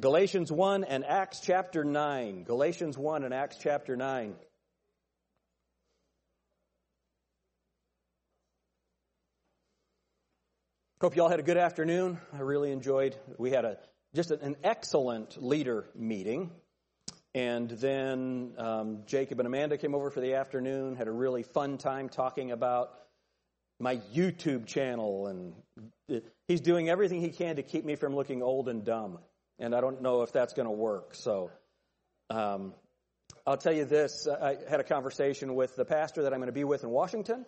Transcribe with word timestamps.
Galatians 0.00 0.52
1 0.52 0.84
and 0.84 1.04
Acts 1.04 1.40
chapter 1.40 1.82
9. 1.82 2.44
Galatians 2.44 2.96
1 2.96 3.24
and 3.24 3.34
Acts 3.34 3.56
chapter 3.60 3.96
9. 3.96 4.36
Hope 11.00 11.16
you 11.16 11.22
all 11.22 11.28
had 11.28 11.40
a 11.40 11.44
good 11.44 11.56
afternoon. 11.56 12.18
I 12.32 12.42
really 12.42 12.70
enjoyed. 12.70 13.16
We 13.38 13.50
had 13.50 13.64
a 13.64 13.78
just 14.14 14.30
an 14.30 14.56
excellent 14.62 15.42
leader 15.42 15.88
meeting, 15.96 16.52
and 17.34 17.68
then 17.68 18.52
um, 18.56 19.02
Jacob 19.06 19.40
and 19.40 19.48
Amanda 19.48 19.78
came 19.78 19.96
over 19.96 20.10
for 20.10 20.20
the 20.20 20.34
afternoon. 20.34 20.94
Had 20.94 21.08
a 21.08 21.12
really 21.12 21.42
fun 21.42 21.76
time 21.76 22.08
talking 22.08 22.52
about 22.52 22.90
my 23.80 23.96
YouTube 24.14 24.66
channel, 24.66 25.26
and 25.26 26.22
he's 26.46 26.60
doing 26.60 26.88
everything 26.88 27.20
he 27.20 27.30
can 27.30 27.56
to 27.56 27.62
keep 27.64 27.84
me 27.84 27.96
from 27.96 28.14
looking 28.14 28.42
old 28.42 28.68
and 28.68 28.84
dumb. 28.84 29.18
And 29.58 29.74
I 29.74 29.80
don't 29.80 30.02
know 30.02 30.22
if 30.22 30.32
that's 30.32 30.54
going 30.54 30.68
to 30.68 30.74
work. 30.74 31.14
So 31.14 31.50
um, 32.30 32.74
I'll 33.46 33.56
tell 33.56 33.72
you 33.72 33.84
this: 33.84 34.28
I 34.28 34.56
had 34.68 34.80
a 34.80 34.84
conversation 34.84 35.54
with 35.54 35.74
the 35.76 35.84
pastor 35.84 36.22
that 36.22 36.32
I'm 36.32 36.38
going 36.38 36.48
to 36.48 36.52
be 36.52 36.64
with 36.64 36.84
in 36.84 36.90
Washington, 36.90 37.44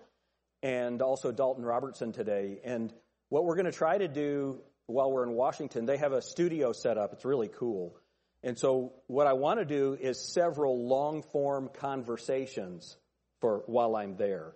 and 0.63 1.03
also 1.03 1.31
Dalton 1.33 1.65
Robertson 1.65 2.13
today, 2.13 2.59
and 2.65 2.93
what 3.29 3.45
we're 3.45 3.55
going 3.55 3.67
to 3.67 3.73
try 3.73 3.97
to 3.97 4.09
do 4.09 4.61
while 4.87 5.11
we're 5.11 5.23
in 5.23 5.33
Washington, 5.33 5.87
they 5.87 5.97
have 5.97 6.13
a 6.13 6.21
studio 6.21 6.73
set 6.73 6.99
up. 6.99 7.13
It's 7.13 7.25
really 7.25 7.49
cool. 7.49 7.97
And 8.43 8.59
so 8.59 8.93
what 9.07 9.27
I 9.27 9.35
want 9.35 9.61
to 9.61 9.65
do 9.65 9.97
is 9.99 10.19
several 10.33 10.87
long 10.87 11.23
form 11.23 11.71
conversations 11.75 12.97
for 13.41 13.63
while 13.67 13.97
I'm 13.97 14.17
there. 14.17 14.53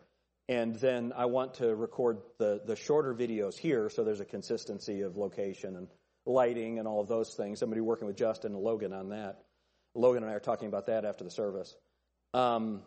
And 0.48 0.76
then 0.76 1.12
I 1.16 1.26
want 1.26 1.54
to 1.54 1.74
record 1.74 2.18
the, 2.38 2.60
the 2.66 2.76
shorter 2.76 3.14
videos 3.14 3.56
here 3.56 3.88
so 3.88 4.04
there's 4.04 4.20
a 4.20 4.26
consistency 4.26 5.02
of 5.02 5.16
location 5.16 5.76
and 5.76 5.88
lighting 6.26 6.78
and 6.78 6.88
all 6.88 7.00
of 7.00 7.08
those 7.08 7.34
things. 7.34 7.62
Be 7.62 7.80
working 7.80 8.06
with 8.06 8.16
Justin 8.16 8.54
and 8.54 8.62
Logan 8.62 8.92
on 8.92 9.10
that. 9.10 9.44
Logan 9.94 10.22
and 10.22 10.32
I 10.32 10.34
are 10.34 10.40
talking 10.40 10.68
about 10.68 10.86
that 10.86 11.04
after 11.04 11.24
the 11.24 11.30
service. 11.30 11.74
Um, 12.32 12.82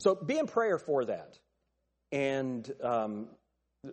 so 0.00 0.14
be 0.14 0.38
in 0.38 0.46
prayer 0.46 0.78
for 0.78 1.04
that. 1.04 1.38
And 2.10 2.70
um, 2.82 3.28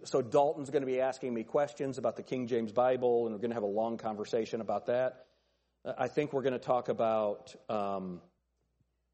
so 0.04 0.22
Dalton's 0.22 0.70
going 0.70 0.82
to 0.82 0.88
be 0.88 1.00
asking 1.00 1.34
me 1.34 1.44
questions 1.44 1.98
about 1.98 2.16
the 2.18 2.24
King 2.24 2.48
James 2.48 2.72
Bible, 2.72 3.26
and 3.26 3.34
we're 3.34 3.40
going 3.40 3.52
to 3.52 3.56
have 3.56 3.64
a 3.64 3.68
long 3.68 3.98
conversation 3.98 4.60
about 4.62 4.88
that. 4.88 5.26
I 5.98 6.10
think 6.10 6.34
we're 6.34 6.42
going 6.42 6.54
to 6.54 6.60
talk 6.60 6.90
about 6.90 7.56
um, 7.70 8.22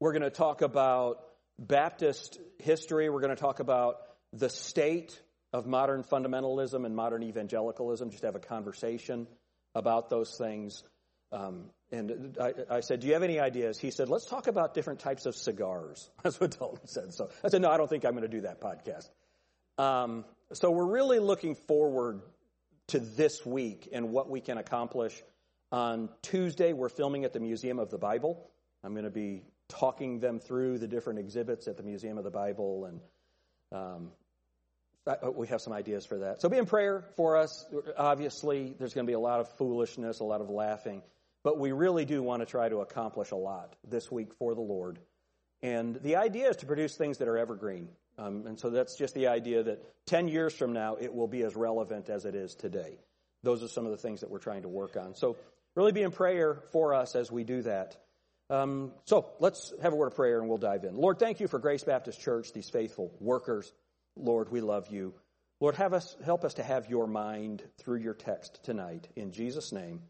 we're 0.00 0.12
going 0.12 0.22
to 0.22 0.30
talk 0.30 0.62
about 0.62 1.22
Baptist 1.58 2.38
history. 2.58 3.08
We're 3.08 3.20
going 3.20 3.34
to 3.34 3.40
talk 3.40 3.60
about 3.60 3.96
the 4.32 4.50
state 4.50 5.18
of 5.52 5.66
modern 5.66 6.02
fundamentalism 6.02 6.84
and 6.84 6.94
modern 6.94 7.22
evangelicalism. 7.22 8.10
Just 8.10 8.24
have 8.24 8.34
a 8.34 8.40
conversation 8.40 9.26
about 9.76 10.08
those 10.08 10.36
things. 10.38 10.82
Um, 11.30 11.66
and 11.92 12.36
I, 12.40 12.54
I, 12.70 12.80
said, 12.80 13.00
"Do 13.00 13.06
you 13.06 13.12
have 13.12 13.22
any 13.22 13.38
ideas?" 13.38 13.78
He 13.78 13.90
said, 13.90 14.08
"Let's 14.08 14.26
talk 14.26 14.48
about 14.48 14.74
different 14.74 15.00
types 15.00 15.26
of 15.26 15.36
cigars." 15.36 16.10
That's 16.24 16.40
what 16.40 16.58
Dalton 16.58 16.88
said. 16.88 17.12
So 17.12 17.30
I 17.44 17.48
said, 17.48 17.62
"No, 17.62 17.70
I 17.70 17.76
don't 17.76 17.88
think 17.88 18.04
I'm 18.04 18.12
going 18.12 18.22
to 18.22 18.28
do 18.28 18.40
that 18.40 18.60
podcast." 18.60 19.08
Um, 19.78 20.24
so 20.52 20.70
we're 20.70 20.90
really 20.90 21.18
looking 21.18 21.54
forward 21.54 22.22
to 22.88 22.98
this 22.98 23.44
week 23.44 23.88
and 23.92 24.10
what 24.10 24.30
we 24.30 24.40
can 24.40 24.58
accomplish. 24.58 25.22
On 25.72 26.08
Tuesday, 26.22 26.72
we're 26.72 26.88
filming 26.88 27.24
at 27.24 27.32
the 27.32 27.40
Museum 27.40 27.78
of 27.78 27.90
the 27.90 27.98
Bible. 27.98 28.48
I'm 28.82 28.92
going 28.92 29.04
to 29.04 29.10
be 29.10 29.42
talking 29.68 30.20
them 30.20 30.38
through 30.38 30.78
the 30.78 30.88
different 30.88 31.18
exhibits 31.18 31.68
at 31.68 31.76
the 31.76 31.82
Museum 31.82 32.18
of 32.18 32.24
the 32.24 32.30
Bible, 32.30 32.86
and 32.86 33.00
um, 33.72 34.12
we 35.34 35.46
have 35.48 35.60
some 35.60 35.72
ideas 35.72 36.04
for 36.04 36.18
that. 36.18 36.40
So 36.40 36.48
be 36.48 36.56
in 36.56 36.66
prayer 36.66 37.04
for 37.16 37.36
us. 37.36 37.64
Obviously, 37.96 38.74
there's 38.78 38.94
going 38.94 39.06
to 39.06 39.10
be 39.10 39.14
a 39.14 39.20
lot 39.20 39.40
of 39.40 39.48
foolishness, 39.56 40.20
a 40.20 40.24
lot 40.24 40.40
of 40.40 40.50
laughing, 40.50 41.02
but 41.44 41.58
we 41.58 41.72
really 41.72 42.04
do 42.04 42.22
want 42.22 42.42
to 42.42 42.46
try 42.46 42.68
to 42.68 42.78
accomplish 42.78 43.30
a 43.30 43.36
lot 43.36 43.76
this 43.88 44.10
week 44.10 44.34
for 44.34 44.54
the 44.54 44.60
Lord. 44.60 44.98
And 45.62 45.96
the 45.96 46.16
idea 46.16 46.48
is 46.50 46.56
to 46.56 46.66
produce 46.66 46.96
things 46.96 47.18
that 47.18 47.28
are 47.28 47.38
evergreen. 47.38 47.88
Um, 48.18 48.46
and 48.46 48.58
so 48.58 48.70
that's 48.70 48.96
just 48.96 49.14
the 49.14 49.28
idea 49.28 49.62
that 49.62 49.82
10 50.06 50.28
years 50.28 50.54
from 50.54 50.72
now, 50.72 50.96
it 50.98 51.14
will 51.14 51.28
be 51.28 51.42
as 51.42 51.54
relevant 51.54 52.08
as 52.08 52.24
it 52.24 52.34
is 52.34 52.54
today. 52.54 52.98
Those 53.42 53.62
are 53.62 53.68
some 53.68 53.84
of 53.84 53.92
the 53.92 53.98
things 53.98 54.20
that 54.20 54.30
we're 54.30 54.38
trying 54.38 54.62
to 54.62 54.68
work 54.68 54.96
on. 54.96 55.14
So, 55.14 55.36
really 55.74 55.92
be 55.92 56.02
in 56.02 56.10
prayer 56.10 56.62
for 56.72 56.94
us 56.94 57.14
as 57.14 57.30
we 57.30 57.44
do 57.44 57.62
that. 57.62 57.96
Um, 58.48 58.92
so, 59.04 59.26
let's 59.38 59.72
have 59.82 59.92
a 59.92 59.96
word 59.96 60.08
of 60.08 60.16
prayer 60.16 60.40
and 60.40 60.48
we'll 60.48 60.58
dive 60.58 60.84
in. 60.84 60.96
Lord, 60.96 61.18
thank 61.18 61.40
you 61.40 61.46
for 61.46 61.58
Grace 61.58 61.84
Baptist 61.84 62.20
Church, 62.20 62.52
these 62.52 62.70
faithful 62.70 63.12
workers. 63.20 63.70
Lord, 64.16 64.50
we 64.50 64.60
love 64.60 64.88
you. 64.90 65.14
Lord, 65.60 65.76
have 65.76 65.94
us, 65.94 66.16
help 66.24 66.44
us 66.44 66.54
to 66.54 66.62
have 66.62 66.90
your 66.90 67.06
mind 67.06 67.62
through 67.78 67.98
your 68.00 68.14
text 68.14 68.60
tonight. 68.62 69.08
In 69.16 69.32
Jesus' 69.32 69.72
name, 69.72 70.02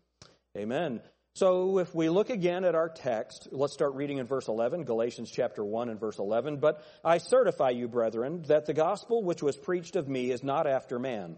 amen. 0.57 1.01
So 1.37 1.79
if 1.79 1.95
we 1.95 2.09
look 2.09 2.31
again 2.31 2.65
at 2.65 2.75
our 2.75 2.89
text, 2.89 3.49
let's 3.53 3.75
start 3.75 3.95
reading 3.95 4.19
in 4.19 4.27
verse 4.27 4.49
11, 4.49 4.85
Galatians 4.85 5.31
chapter 5.31 5.63
1 5.63 5.91
and 5.91 6.01
verse 6.01 6.19
11. 6.19 6.57
But 6.57 6.83
I 7.05 7.19
certify 7.19 7.71
you, 7.71 7.89
brethren, 7.89 8.43
that 8.49 8.65
the 8.65 8.73
gospel 8.73 9.23
which 9.23 9.43
was 9.43 9.55
preached 9.55 9.97
of 9.97 10.09
me 10.09 10.31
is 10.31 10.43
not 10.43 10.67
after 10.67 10.99
man. 10.99 11.37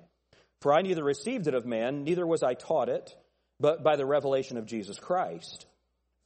For 0.61 0.73
I 0.73 0.83
neither 0.83 1.03
received 1.03 1.49
it 1.49 1.55
of 1.55 1.67
man, 1.67 2.05
neither 2.05 2.27
was 2.27 2.43
I 2.43 2.55
taught 2.55 2.89
it, 2.89 3.15
but 3.59 3.83
by 3.83 3.97
the 3.97 4.07
revelation 4.07 4.57
of 4.57 4.67
Jesus 4.67 4.99
Christ. 4.99 5.67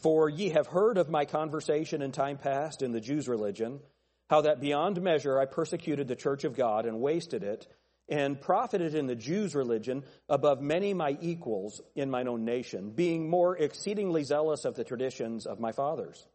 For 0.00 0.28
ye 0.28 0.50
have 0.50 0.66
heard 0.66 0.98
of 0.98 1.08
my 1.08 1.24
conversation 1.24 2.02
in 2.02 2.12
time 2.12 2.36
past 2.36 2.82
in 2.82 2.92
the 2.92 3.00
Jews' 3.00 3.28
religion, 3.28 3.80
how 4.32 4.40
that 4.40 4.62
beyond 4.62 4.98
measure 5.02 5.38
I 5.38 5.44
persecuted 5.44 6.08
the 6.08 6.16
church 6.16 6.44
of 6.44 6.56
God 6.56 6.86
and 6.86 7.02
wasted 7.02 7.42
it, 7.42 7.68
and 8.08 8.40
profited 8.40 8.94
in 8.94 9.06
the 9.06 9.14
Jews' 9.14 9.54
religion 9.54 10.04
above 10.26 10.62
many 10.62 10.94
my 10.94 11.18
equals 11.20 11.82
in 11.94 12.10
mine 12.10 12.26
own 12.28 12.42
nation, 12.42 12.92
being 12.92 13.28
more 13.28 13.54
exceedingly 13.54 14.24
zealous 14.24 14.64
of 14.64 14.74
the 14.74 14.84
traditions 14.84 15.44
of 15.44 15.60
my 15.60 15.72
fathers. 15.72 16.26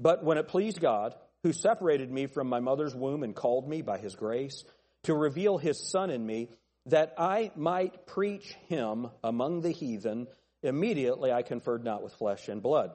But 0.00 0.24
when 0.24 0.38
it 0.38 0.48
pleased 0.48 0.80
God, 0.80 1.16
who 1.42 1.52
separated 1.52 2.10
me 2.10 2.28
from 2.28 2.48
my 2.48 2.60
mother's 2.60 2.94
womb 2.94 3.22
and 3.22 3.36
called 3.36 3.68
me 3.68 3.82
by 3.82 3.98
his 3.98 4.16
grace, 4.16 4.64
to 5.02 5.12
reveal 5.12 5.58
his 5.58 5.86
Son 5.90 6.08
in 6.08 6.24
me, 6.24 6.48
that 6.86 7.12
I 7.18 7.52
might 7.56 8.06
preach 8.06 8.54
him 8.68 9.08
among 9.22 9.60
the 9.60 9.70
heathen, 9.70 10.28
immediately 10.62 11.30
I 11.30 11.42
conferred 11.42 11.84
not 11.84 12.02
with 12.02 12.14
flesh 12.14 12.48
and 12.48 12.62
blood. 12.62 12.92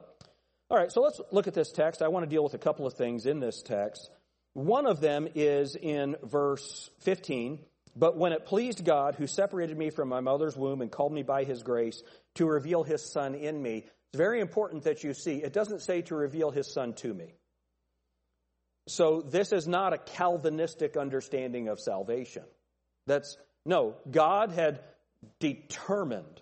All 0.70 0.76
right, 0.76 0.90
so 0.90 1.02
let's 1.02 1.20
look 1.30 1.46
at 1.46 1.54
this 1.54 1.70
text. 1.70 2.02
I 2.02 2.08
want 2.08 2.24
to 2.24 2.30
deal 2.30 2.42
with 2.42 2.54
a 2.54 2.58
couple 2.58 2.84
of 2.84 2.94
things 2.94 3.26
in 3.26 3.38
this 3.38 3.62
text. 3.62 4.10
One 4.54 4.86
of 4.86 5.00
them 5.00 5.28
is 5.34 5.76
in 5.76 6.16
verse 6.22 6.90
15 7.00 7.58
but 7.96 8.16
when 8.16 8.32
it 8.32 8.46
pleased 8.46 8.84
God, 8.84 9.14
who 9.14 9.26
separated 9.26 9.78
me 9.78 9.90
from 9.90 10.08
my 10.08 10.20
mother's 10.20 10.56
womb 10.56 10.80
and 10.80 10.90
called 10.90 11.12
me 11.12 11.22
by 11.22 11.44
his 11.44 11.62
grace 11.62 12.02
to 12.34 12.46
reveal 12.46 12.82
his 12.82 13.02
son 13.12 13.34
in 13.34 13.60
me, 13.60 13.84
it's 14.14 14.18
very 14.18 14.40
important 14.40 14.84
that 14.84 15.04
you 15.04 15.14
see, 15.14 15.36
it 15.36 15.52
doesn't 15.52 15.82
say 15.82 16.02
to 16.02 16.16
reveal 16.16 16.50
his 16.50 16.72
son 16.72 16.94
to 16.94 17.14
me. 17.14 17.34
So 18.88 19.22
this 19.22 19.52
is 19.52 19.66
not 19.66 19.92
a 19.92 19.98
Calvinistic 19.98 20.96
understanding 20.96 21.68
of 21.68 21.80
salvation. 21.80 22.44
That's, 23.06 23.38
no, 23.64 23.94
God 24.10 24.50
had 24.50 24.80
determined 25.38 26.40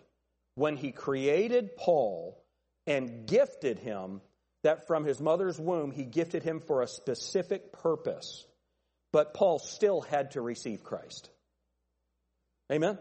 when 0.54 0.76
he 0.76 0.90
created 0.90 1.76
Paul 1.76 2.42
and 2.86 3.26
gifted 3.26 3.78
him 3.78 4.22
that 4.62 4.86
from 4.86 5.04
his 5.04 5.20
mother's 5.20 5.58
womb, 5.58 5.90
he 5.90 6.04
gifted 6.04 6.42
him 6.42 6.60
for 6.60 6.82
a 6.82 6.86
specific 6.86 7.72
purpose. 7.72 8.44
But 9.12 9.34
Paul 9.34 9.58
still 9.58 10.00
had 10.00 10.32
to 10.32 10.40
receive 10.40 10.82
Christ. 10.82 11.30
Amen? 12.70 12.98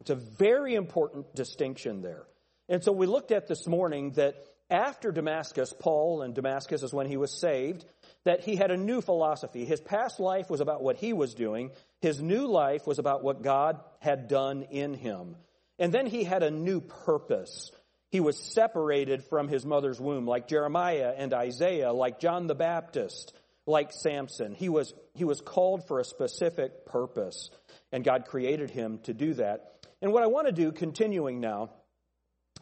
It's 0.00 0.10
a 0.10 0.14
very 0.14 0.74
important 0.74 1.34
distinction 1.34 2.02
there. 2.02 2.24
And 2.68 2.84
so 2.84 2.92
we 2.92 3.06
looked 3.06 3.32
at 3.32 3.46
this 3.46 3.66
morning 3.66 4.12
that 4.12 4.36
after 4.70 5.10
Damascus, 5.10 5.72
Paul 5.78 6.22
and 6.22 6.34
Damascus 6.34 6.82
is 6.82 6.92
when 6.92 7.06
he 7.06 7.16
was 7.16 7.40
saved, 7.40 7.86
that 8.24 8.42
he 8.42 8.56
had 8.56 8.70
a 8.70 8.76
new 8.76 9.00
philosophy. 9.00 9.64
His 9.64 9.80
past 9.80 10.20
life 10.20 10.50
was 10.50 10.60
about 10.60 10.82
what 10.82 10.96
he 10.96 11.14
was 11.14 11.34
doing. 11.34 11.70
His 12.02 12.20
new 12.20 12.46
life 12.46 12.86
was 12.86 12.98
about 12.98 13.24
what 13.24 13.42
God 13.42 13.80
had 14.00 14.28
done 14.28 14.64
in 14.70 14.92
him. 14.92 15.36
And 15.78 15.92
then 15.92 16.06
he 16.06 16.24
had 16.24 16.42
a 16.42 16.50
new 16.50 16.80
purpose. 16.80 17.70
He 18.10 18.20
was 18.20 18.38
separated 18.38 19.24
from 19.24 19.48
his 19.48 19.66
mother's 19.66 20.00
womb, 20.00 20.26
like 20.26 20.48
Jeremiah 20.48 21.12
and 21.16 21.34
Isaiah, 21.34 21.92
like 21.92 22.20
John 22.20 22.46
the 22.46 22.54
Baptist, 22.54 23.34
like 23.66 23.92
Samson. 23.92 24.54
He 24.54 24.68
was, 24.68 24.94
he 25.14 25.24
was 25.24 25.40
called 25.40 25.86
for 25.86 26.00
a 26.00 26.04
specific 26.04 26.86
purpose 26.86 27.50
and 27.92 28.04
God 28.04 28.26
created 28.26 28.70
him 28.70 28.98
to 29.04 29.14
do 29.14 29.34
that. 29.34 29.72
And 30.00 30.12
what 30.12 30.22
I 30.22 30.26
want 30.26 30.46
to 30.46 30.52
do, 30.52 30.72
continuing 30.72 31.40
now, 31.40 31.70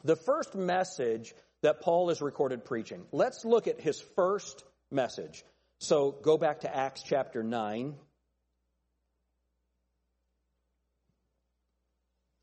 the 0.04 0.16
first 0.16 0.54
message 0.54 1.34
that 1.62 1.81
Paul 1.81 2.10
is 2.10 2.20
recorded 2.20 2.64
preaching. 2.64 3.04
Let's 3.12 3.44
look 3.44 3.66
at 3.66 3.81
his 3.81 4.00
first 4.14 4.64
message. 4.90 5.44
So 5.81 6.12
go 6.22 6.38
back 6.38 6.60
to 6.60 6.75
Acts 6.75 7.02
chapter 7.02 7.42
9. 7.42 7.94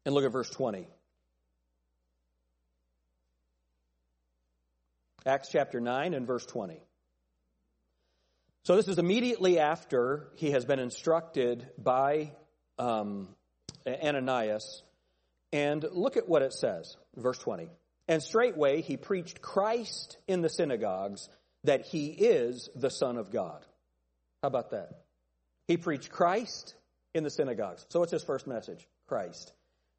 And 0.05 0.13
look 0.13 0.25
at 0.25 0.31
verse 0.31 0.49
20. 0.49 0.87
Acts 5.25 5.49
chapter 5.49 5.79
9 5.79 6.13
and 6.13 6.27
verse 6.27 6.45
20. 6.45 6.81
So 8.65 8.75
this 8.75 8.87
is 8.87 8.97
immediately 8.97 9.59
after 9.59 10.27
he 10.35 10.51
has 10.51 10.65
been 10.65 10.79
instructed 10.79 11.67
by 11.77 12.31
um, 12.77 13.29
Ananias. 13.87 14.83
And 15.51 15.85
look 15.91 16.17
at 16.17 16.27
what 16.27 16.41
it 16.41 16.53
says, 16.53 16.97
verse 17.15 17.37
20. 17.37 17.69
And 18.07 18.21
straightway 18.21 18.81
he 18.81 18.97
preached 18.97 19.41
Christ 19.41 20.17
in 20.27 20.41
the 20.41 20.49
synagogues, 20.49 21.29
that 21.63 21.85
he 21.85 22.07
is 22.07 22.69
the 22.75 22.89
Son 22.89 23.17
of 23.17 23.31
God. 23.31 23.65
How 24.41 24.47
about 24.47 24.71
that? 24.71 25.03
He 25.67 25.77
preached 25.77 26.09
Christ 26.09 26.75
in 27.13 27.23
the 27.23 27.29
synagogues. 27.29 27.85
So 27.89 27.99
what's 27.99 28.11
his 28.11 28.23
first 28.23 28.45
message? 28.47 28.85
Christ. 29.07 29.53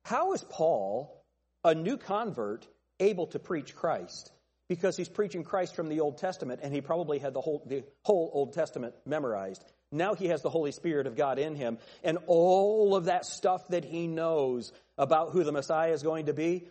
How 0.05 0.35
is 0.35 0.45
Paul, 0.51 1.25
a 1.63 1.75
new 1.75 1.97
convert, 1.97 2.67
able 3.01 3.29
to 3.29 3.39
preach 3.39 3.75
Christ? 3.75 4.31
Because 4.69 4.97
he's 4.97 5.09
preaching 5.09 5.45
Christ 5.45 5.77
from 5.77 5.89
the 5.89 6.01
Old 6.01 6.19
Testament, 6.19 6.61
and 6.63 6.73
he 6.73 6.81
probably 6.81 7.19
had 7.19 7.35
the 7.35 7.41
whole, 7.41 7.63
the 7.67 7.85
whole 8.03 8.31
Old 8.33 8.55
Testament 8.55 8.95
memorized. 9.05 9.63
Now 9.93 10.15
he 10.15 10.27
has 10.29 10.43
the 10.43 10.51
Holy 10.51 10.73
Spirit 10.73 11.07
of 11.07 11.17
God 11.17 11.39
in 11.39 11.55
him, 11.55 11.79
and 12.03 12.19
all 12.27 12.97
of 12.97 13.05
that 13.05 13.27
stuff 13.27 13.69
that 13.69 13.85
he 13.85 14.07
knows 14.07 14.73
about 14.97 15.33
who 15.33 15.45
the 15.45 15.53
Messiah 15.53 15.93
is 15.93 16.03
going 16.03 16.27
to 16.27 16.35
be. 16.35 16.67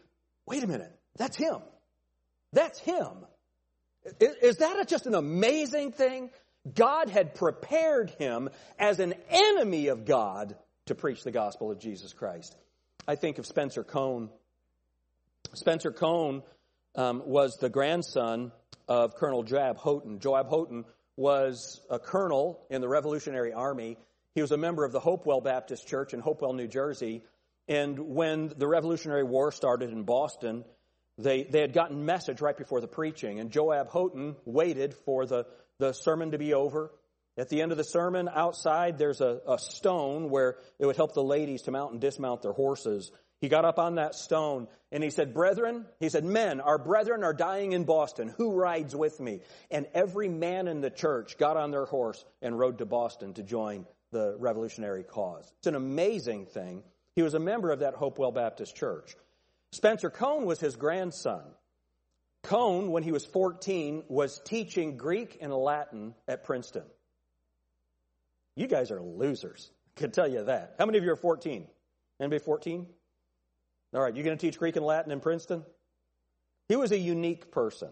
Wait 0.46 0.64
a 0.64 0.68
minute, 0.68 0.92
that's 1.18 1.38
him. 1.38 1.58
That's 2.52 2.80
him. 2.80 3.26
Is 4.20 4.58
that 4.58 4.88
just 4.88 5.06
an 5.06 5.16
amazing 5.16 5.92
thing? 5.92 6.30
God 6.74 7.10
had 7.10 7.36
prepared 7.36 8.10
him 8.20 8.50
as 8.78 9.00
an 9.00 9.14
enemy 9.30 9.88
of 9.88 10.06
God 10.06 10.56
to 10.88 10.96
preach 10.96 11.24
the 11.24 11.32
gospel 11.32 11.72
of 11.72 11.80
Jesus 11.80 12.14
Christ. 12.14 12.56
I 13.08 13.16
think 13.16 13.38
of 13.38 13.46
Spencer 13.46 13.84
Cone. 13.84 14.30
Spencer 15.54 15.92
Cone 15.92 16.44
um, 16.96 17.24
was 17.26 17.58
the 17.58 17.70
grandson 17.70 18.52
of 18.88 19.16
Colonel 19.16 19.44
Joab 19.44 19.78
Houghton. 19.78 20.20
Joab 20.20 20.50
Houghton 20.50 20.86
was 21.16 21.82
a 21.90 22.00
colonel 22.00 22.66
in 22.70 22.82
the 22.82 22.88
Revolutionary 22.88 23.54
Army. 23.54 23.98
He 24.36 24.42
was 24.42 24.52
a 24.52 24.58
member 24.58 24.84
of 24.84 24.92
the 24.92 25.00
Hopewell 25.00 25.42
Baptist 25.42 25.88
Church 25.88 26.14
in 26.14 26.20
Hopewell, 26.20 26.54
New 26.54 26.68
Jersey. 26.68 27.24
And 27.68 27.98
when 28.00 28.52
the 28.58 28.68
Revolutionary 28.68 29.24
War 29.24 29.52
started 29.52 29.92
in 29.92 30.04
Boston, 30.04 30.66
they, 31.18 31.44
they 31.44 31.62
had 31.62 31.74
gotten 31.74 32.06
message 32.06 32.42
right 32.42 32.58
before 32.58 32.82
the 32.82 32.88
preaching. 32.88 33.40
And 33.40 33.52
Joab 33.52 33.92
Houghton 33.92 34.36
waited 34.46 34.96
for 35.06 35.26
the, 35.26 35.46
the 35.78 35.94
sermon 35.94 36.32
to 36.32 36.38
be 36.38 36.54
over. 36.54 36.92
At 37.38 37.50
the 37.50 37.62
end 37.62 37.72
of 37.72 37.78
the 37.78 37.84
sermon, 37.84 38.30
outside, 38.32 38.98
there's 38.98 39.22
a, 39.22 39.42
a 39.48 39.58
stone 39.58 40.30
where 40.30 40.58
it 40.78 40.86
would 40.86 40.96
help 40.96 41.14
the 41.14 41.24
ladies 41.24 41.64
to 41.64 41.72
mount 41.72 41.92
and 41.92 42.02
dismount 42.02 42.42
their 42.42 42.52
horses. 42.52 43.12
He 43.44 43.50
got 43.50 43.66
up 43.66 43.78
on 43.78 43.96
that 43.96 44.16
stone 44.16 44.70
and 44.90 45.04
he 45.04 45.10
said, 45.10 45.34
Brethren, 45.34 45.86
he 46.00 46.08
said, 46.08 46.24
Men, 46.24 46.62
our 46.62 46.78
brethren 46.78 47.26
are 47.26 47.34
dying 47.34 47.74
in 47.74 47.84
Boston. 47.84 48.34
Who 48.38 48.54
rides 48.54 48.96
with 48.96 49.20
me? 49.20 49.42
And 49.70 49.86
every 49.94 50.30
man 50.30 50.70
in 50.70 50.80
the 50.80 50.90
church 50.90 51.38
got 51.38 51.58
on 51.58 51.70
their 51.70 51.84
horse 51.84 52.24
and 52.42 52.58
rode 52.58 52.78
to 52.78 52.86
Boston 52.86 53.34
to 53.34 53.44
join 53.44 53.86
the 54.12 54.38
revolutionary 54.40 55.04
cause. 55.04 55.52
It's 55.58 55.68
an 55.68 55.76
amazing 55.76 56.46
thing. 56.46 56.84
He 57.18 57.22
was 57.22 57.34
a 57.34 57.40
member 57.40 57.72
of 57.72 57.80
that 57.80 57.96
Hopewell 57.96 58.32
Baptist 58.32 58.78
Church. 58.78 59.14
Spencer 59.74 60.10
Cone 60.10 60.46
was 60.46 60.62
his 60.62 60.78
grandson. 60.78 61.44
Cone, 62.44 62.92
when 62.92 63.04
he 63.04 63.12
was 63.12 63.26
14, 63.26 64.06
was 64.08 64.40
teaching 64.46 64.96
Greek 64.96 65.40
and 65.42 65.54
Latin 65.54 66.16
at 66.30 66.46
Princeton. 66.46 66.86
You 68.56 68.68
guys 68.68 68.90
are 68.90 69.02
losers. 69.02 69.70
I 69.98 70.00
can 70.00 70.12
tell 70.12 70.30
you 70.30 70.46
that. 70.46 70.76
How 70.80 70.86
many 70.86 70.98
of 70.98 71.04
you 71.04 71.12
are 71.12 71.18
14? 71.18 71.68
Anybody 72.22 72.40
14? 72.40 72.88
All 73.94 74.02
right, 74.02 74.16
you're 74.16 74.26
going 74.26 74.38
to 74.38 74.42
teach 74.42 74.58
Greek 74.58 74.76
and 74.76 74.86
Latin 74.86 75.12
in 75.12 75.20
Princeton? 75.20 75.64
He 76.68 76.76
was 76.76 76.92
a 76.92 76.98
unique 76.98 77.52
person, 77.52 77.90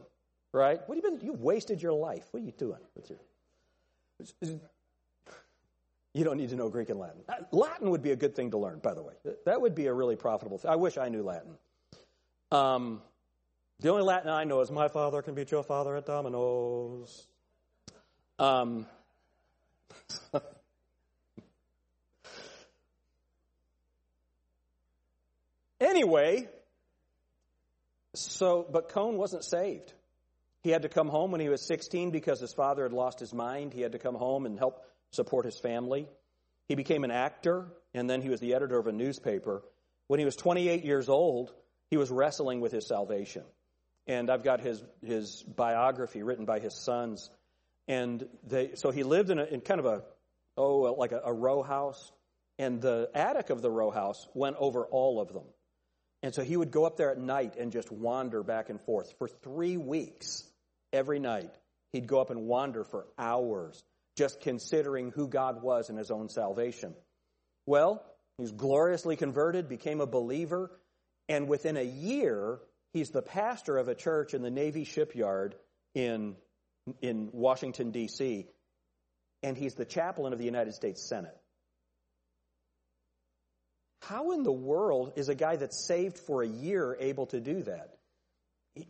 right? 0.51 0.79
What 0.87 0.95
have 0.97 1.03
you 1.03 1.11
been? 1.11 1.25
You've 1.25 1.41
wasted 1.41 1.81
your 1.81 1.93
life. 1.93 2.25
What 2.31 2.41
are 2.41 2.45
you 2.45 2.53
doing 2.53 2.79
with 2.95 3.09
your? 3.09 4.59
You 6.13 6.23
don't 6.25 6.37
need 6.37 6.49
to 6.49 6.55
know 6.55 6.69
Greek 6.69 6.89
and 6.89 6.99
Latin. 6.99 7.21
Uh, 7.29 7.35
Latin 7.51 7.89
would 7.91 8.01
be 8.01 8.11
a 8.11 8.15
good 8.15 8.35
thing 8.35 8.51
to 8.51 8.57
learn, 8.57 8.79
by 8.79 8.93
the 8.93 9.01
way. 9.01 9.13
That 9.45 9.61
would 9.61 9.75
be 9.75 9.87
a 9.87 9.93
really 9.93 10.15
profitable 10.15 10.57
thing. 10.57 10.69
I 10.69 10.75
wish 10.75 10.97
I 10.97 11.09
knew 11.09 11.23
Latin. 11.23 11.57
Um, 12.51 13.01
the 13.79 13.89
only 13.89 14.03
Latin 14.03 14.29
I 14.29 14.43
know 14.43 14.59
is 14.61 14.69
"My 14.71 14.89
father 14.89 15.21
can 15.21 15.35
beat 15.35 15.51
your 15.51 15.63
father 15.63 15.95
at 15.95 16.05
dominoes." 16.05 17.27
Um, 18.39 18.87
Anyway, 25.91 26.47
so, 28.15 28.65
but 28.71 28.87
Cone 28.87 29.17
wasn't 29.17 29.43
saved. 29.43 29.91
He 30.63 30.69
had 30.69 30.83
to 30.83 30.89
come 30.89 31.09
home 31.09 31.31
when 31.31 31.41
he 31.41 31.49
was 31.49 31.67
16 31.67 32.11
because 32.11 32.39
his 32.39 32.53
father 32.53 32.83
had 32.83 32.93
lost 32.93 33.19
his 33.19 33.33
mind. 33.33 33.73
He 33.73 33.81
had 33.81 33.91
to 33.91 33.99
come 33.99 34.15
home 34.15 34.45
and 34.45 34.57
help 34.57 34.85
support 35.11 35.43
his 35.43 35.59
family. 35.59 36.07
He 36.69 36.75
became 36.75 37.03
an 37.03 37.11
actor, 37.11 37.65
and 37.93 38.09
then 38.09 38.21
he 38.21 38.29
was 38.29 38.39
the 38.39 38.53
editor 38.53 38.79
of 38.79 38.87
a 38.87 38.93
newspaper. 38.93 39.63
When 40.07 40.17
he 40.17 40.25
was 40.25 40.37
28 40.37 40.85
years 40.85 41.09
old, 41.09 41.51
he 41.89 41.97
was 41.97 42.09
wrestling 42.09 42.61
with 42.61 42.71
his 42.71 42.87
salvation. 42.87 43.43
And 44.07 44.29
I've 44.29 44.43
got 44.43 44.61
his, 44.61 44.81
his 45.03 45.43
biography 45.43 46.23
written 46.23 46.45
by 46.45 46.59
his 46.59 46.73
sons. 46.73 47.29
And 47.89 48.25
they, 48.47 48.75
so 48.75 48.91
he 48.91 49.03
lived 49.03 49.29
in, 49.29 49.39
a, 49.39 49.43
in 49.43 49.59
kind 49.59 49.81
of 49.81 49.85
a, 49.87 50.03
oh, 50.55 50.95
like 50.97 51.11
a, 51.11 51.21
a 51.25 51.33
row 51.33 51.63
house. 51.63 52.13
And 52.57 52.81
the 52.81 53.09
attic 53.13 53.49
of 53.49 53.61
the 53.61 53.69
row 53.69 53.91
house 53.91 54.25
went 54.33 54.55
over 54.57 54.85
all 54.85 55.19
of 55.19 55.33
them. 55.33 55.43
And 56.23 56.33
so 56.33 56.43
he 56.43 56.55
would 56.55 56.71
go 56.71 56.85
up 56.85 56.97
there 56.97 57.11
at 57.11 57.17
night 57.17 57.55
and 57.57 57.71
just 57.71 57.91
wander 57.91 58.43
back 58.43 58.69
and 58.69 58.79
forth. 58.79 59.13
For 59.17 59.27
three 59.27 59.77
weeks, 59.77 60.43
every 60.93 61.19
night, 61.19 61.53
he'd 61.93 62.07
go 62.07 62.19
up 62.21 62.29
and 62.29 62.47
wander 62.47 62.83
for 62.83 63.07
hours, 63.17 63.83
just 64.15 64.41
considering 64.41 65.11
who 65.11 65.27
God 65.27 65.63
was 65.63 65.89
and 65.89 65.97
his 65.97 66.11
own 66.11 66.29
salvation. 66.29 66.93
Well, 67.65 68.03
he 68.37 68.43
was 68.43 68.51
gloriously 68.51 69.15
converted, 69.15 69.67
became 69.67 70.01
a 70.01 70.07
believer, 70.07 70.71
and 71.27 71.47
within 71.47 71.77
a 71.77 71.83
year, 71.83 72.59
he's 72.93 73.09
the 73.09 73.21
pastor 73.21 73.77
of 73.77 73.87
a 73.87 73.95
church 73.95 74.33
in 74.33 74.41
the 74.41 74.51
Navy 74.51 74.83
shipyard 74.83 75.55
in, 75.95 76.35
in 77.01 77.29
Washington, 77.31 77.91
D.C., 77.91 78.47
and 79.43 79.57
he's 79.57 79.73
the 79.73 79.85
chaplain 79.85 80.33
of 80.33 80.39
the 80.39 80.45
United 80.45 80.75
States 80.75 81.01
Senate. 81.01 81.35
How 84.01 84.31
in 84.31 84.43
the 84.43 84.51
world 84.51 85.13
is 85.15 85.29
a 85.29 85.35
guy 85.35 85.55
that's 85.55 85.85
saved 85.87 86.17
for 86.17 86.43
a 86.43 86.47
year 86.47 86.97
able 86.99 87.27
to 87.27 87.39
do 87.39 87.61
that? 87.63 87.97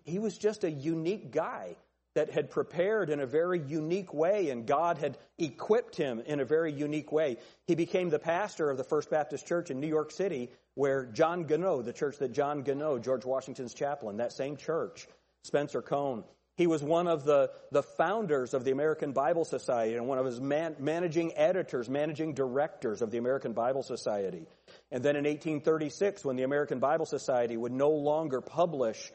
He 0.06 0.20
was 0.20 0.38
just 0.38 0.64
a 0.64 0.72
unique 0.72 1.32
guy 1.32 1.76
that 2.14 2.30
had 2.30 2.50
prepared 2.50 3.10
in 3.10 3.20
a 3.20 3.26
very 3.26 3.60
unique 3.60 4.14
way, 4.14 4.50
and 4.50 4.68
God 4.68 4.98
had 4.98 5.18
equipped 5.38 5.96
him 5.96 6.22
in 6.26 6.40
a 6.40 6.46
very 6.46 6.72
unique 6.72 7.12
way. 7.12 7.38
He 7.68 7.76
became 7.76 8.10
the 8.10 8.20
pastor 8.20 8.70
of 8.70 8.78
the 8.78 8.84
First 8.84 9.10
Baptist 9.10 9.48
Church 9.48 9.72
in 9.72 9.80
New 9.80 9.88
York 9.88 10.12
City, 10.12 10.50
where 10.76 11.06
John 11.06 11.46
Gano, 11.46 11.82
the 11.82 11.94
church 11.94 12.18
that 12.18 12.34
John 12.34 12.64
Gano, 12.64 13.00
George 13.00 13.26
Washington's 13.26 13.74
chaplain, 13.74 14.18
that 14.18 14.34
same 14.34 14.58
church, 14.58 15.08
Spencer 15.44 15.82
Cone, 15.82 16.24
he 16.62 16.68
was 16.68 16.84
one 16.84 17.08
of 17.08 17.26
the, 17.26 17.50
the 17.72 17.82
founders 17.82 18.54
of 18.54 18.64
the 18.64 18.70
American 18.70 19.14
Bible 19.14 19.46
Society 19.46 19.96
and 19.96 20.08
one 20.08 20.20
of 20.20 20.28
his 20.28 20.40
man, 20.40 20.76
managing 20.78 21.36
editors, 21.36 21.90
managing 21.90 22.36
directors 22.36 23.02
of 23.02 23.10
the 23.10 23.18
American 23.18 23.54
Bible 23.54 23.82
Society. 23.82 24.46
And 24.92 25.04
then 25.04 25.16
in 25.16 25.24
1836, 25.24 26.24
when 26.24 26.36
the 26.36 26.44
American 26.44 26.78
Bible 26.78 27.08
Society 27.08 27.58
would 27.58 27.72
no 27.72 27.90
longer 27.90 28.42
publish 28.42 29.12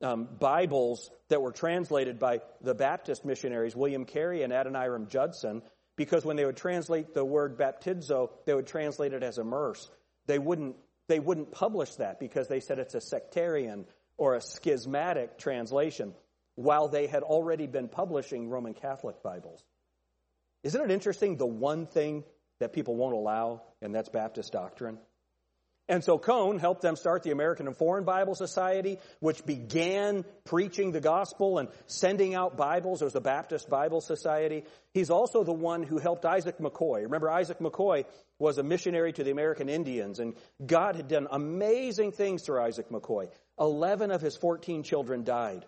um, 0.00 0.26
Bibles 0.40 1.10
that 1.28 1.42
were 1.42 1.52
translated 1.52 2.18
by 2.18 2.40
the 2.62 2.74
Baptist 2.74 3.26
missionaries, 3.26 3.76
William 3.76 4.06
Carey 4.06 4.42
and 4.42 4.50
Adoniram 4.50 5.08
Judson, 5.10 5.60
because 5.96 6.24
when 6.24 6.36
they 6.36 6.46
would 6.46 6.56
translate 6.56 7.12
the 7.12 7.26
word 7.26 7.58
baptizo, 7.58 8.30
they 8.46 8.54
would 8.54 8.66
translate 8.66 9.12
it 9.12 9.22
as 9.22 9.36
immerse. 9.36 9.90
They 10.26 10.38
wouldn't, 10.38 10.76
they 11.08 11.20
wouldn't 11.20 11.52
publish 11.52 11.94
that 11.96 12.18
because 12.18 12.48
they 12.48 12.60
said 12.60 12.78
it's 12.78 12.94
a 12.94 13.02
sectarian 13.02 13.84
or 14.16 14.34
a 14.34 14.40
schismatic 14.40 15.36
translation, 15.36 16.14
while 16.56 16.88
they 16.88 17.06
had 17.06 17.22
already 17.22 17.66
been 17.66 17.88
publishing 17.88 18.48
Roman 18.48 18.74
Catholic 18.74 19.22
Bibles. 19.22 19.62
Isn't 20.64 20.82
it 20.82 20.90
interesting 20.90 21.36
the 21.36 21.46
one 21.46 21.86
thing 21.86 22.24
that 22.58 22.72
people 22.72 22.96
won't 22.96 23.14
allow, 23.14 23.62
and 23.80 23.94
that's 23.94 24.08
Baptist 24.08 24.52
doctrine? 24.52 24.98
And 25.88 26.02
so 26.02 26.18
Cone 26.18 26.58
helped 26.58 26.82
them 26.82 26.96
start 26.96 27.22
the 27.22 27.30
American 27.30 27.68
and 27.68 27.76
Foreign 27.76 28.02
Bible 28.04 28.34
Society, 28.34 28.98
which 29.20 29.46
began 29.46 30.24
preaching 30.44 30.90
the 30.90 31.00
gospel 31.00 31.58
and 31.58 31.68
sending 31.86 32.34
out 32.34 32.56
Bibles. 32.56 33.00
It 33.00 33.04
was 33.04 33.12
the 33.12 33.20
Baptist 33.20 33.68
Bible 33.68 34.00
Society. 34.00 34.64
He's 34.92 35.10
also 35.10 35.44
the 35.44 35.52
one 35.52 35.84
who 35.84 35.98
helped 35.98 36.24
Isaac 36.24 36.58
McCoy. 36.58 37.02
Remember, 37.02 37.30
Isaac 37.30 37.60
McCoy 37.60 38.04
was 38.40 38.58
a 38.58 38.64
missionary 38.64 39.12
to 39.12 39.22
the 39.22 39.30
American 39.30 39.68
Indians, 39.68 40.18
and 40.18 40.34
God 40.64 40.96
had 40.96 41.06
done 41.06 41.28
amazing 41.30 42.10
things 42.10 42.42
through 42.42 42.62
Isaac 42.62 42.88
McCoy. 42.88 43.28
Eleven 43.56 44.10
of 44.10 44.20
his 44.20 44.36
14 44.36 44.82
children 44.82 45.22
died 45.22 45.64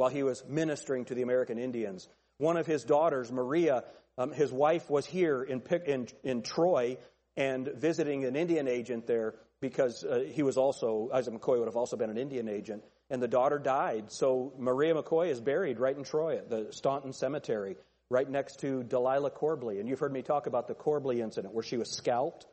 while 0.00 0.08
he 0.08 0.22
was 0.22 0.42
ministering 0.48 1.04
to 1.04 1.14
the 1.14 1.20
American 1.20 1.58
Indians. 1.58 2.08
One 2.38 2.56
of 2.56 2.66
his 2.66 2.84
daughters, 2.84 3.30
Maria, 3.30 3.84
um, 4.16 4.32
his 4.32 4.50
wife 4.50 4.88
was 4.88 5.04
here 5.04 5.42
in, 5.42 5.60
in, 5.84 6.08
in 6.24 6.40
Troy 6.40 6.96
and 7.36 7.68
visiting 7.76 8.24
an 8.24 8.34
Indian 8.34 8.66
agent 8.66 9.06
there 9.06 9.34
because 9.60 10.02
uh, 10.02 10.24
he 10.32 10.42
was 10.42 10.56
also, 10.56 11.10
Isaac 11.12 11.34
McCoy 11.34 11.58
would 11.58 11.68
have 11.68 11.76
also 11.76 11.98
been 11.98 12.08
an 12.08 12.16
Indian 12.16 12.48
agent, 12.48 12.82
and 13.10 13.22
the 13.22 13.28
daughter 13.28 13.58
died. 13.58 14.10
So 14.10 14.54
Maria 14.58 14.94
McCoy 14.94 15.28
is 15.28 15.38
buried 15.38 15.78
right 15.78 15.94
in 15.94 16.02
Troy 16.02 16.38
at 16.38 16.48
the 16.48 16.68
Staunton 16.70 17.12
Cemetery, 17.12 17.76
right 18.08 18.28
next 18.28 18.60
to 18.60 18.82
Delilah 18.82 19.32
Corbly. 19.32 19.80
And 19.80 19.86
you've 19.86 20.00
heard 20.00 20.14
me 20.14 20.22
talk 20.22 20.46
about 20.46 20.66
the 20.66 20.74
Corbly 20.74 21.20
incident 21.20 21.52
where 21.52 21.62
she 21.62 21.76
was 21.76 21.90
scalped. 21.94 22.46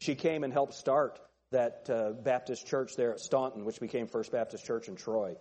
She 0.00 0.16
came 0.16 0.42
and 0.42 0.52
helped 0.52 0.74
start 0.74 1.20
that 1.52 1.88
uh, 1.88 2.10
Baptist 2.10 2.66
church 2.66 2.96
there 2.96 3.12
at 3.12 3.20
Staunton, 3.20 3.64
which 3.64 3.78
became 3.78 4.08
First 4.08 4.32
Baptist 4.32 4.64
Church 4.66 4.88
in 4.88 4.96
Troy. 4.96 5.36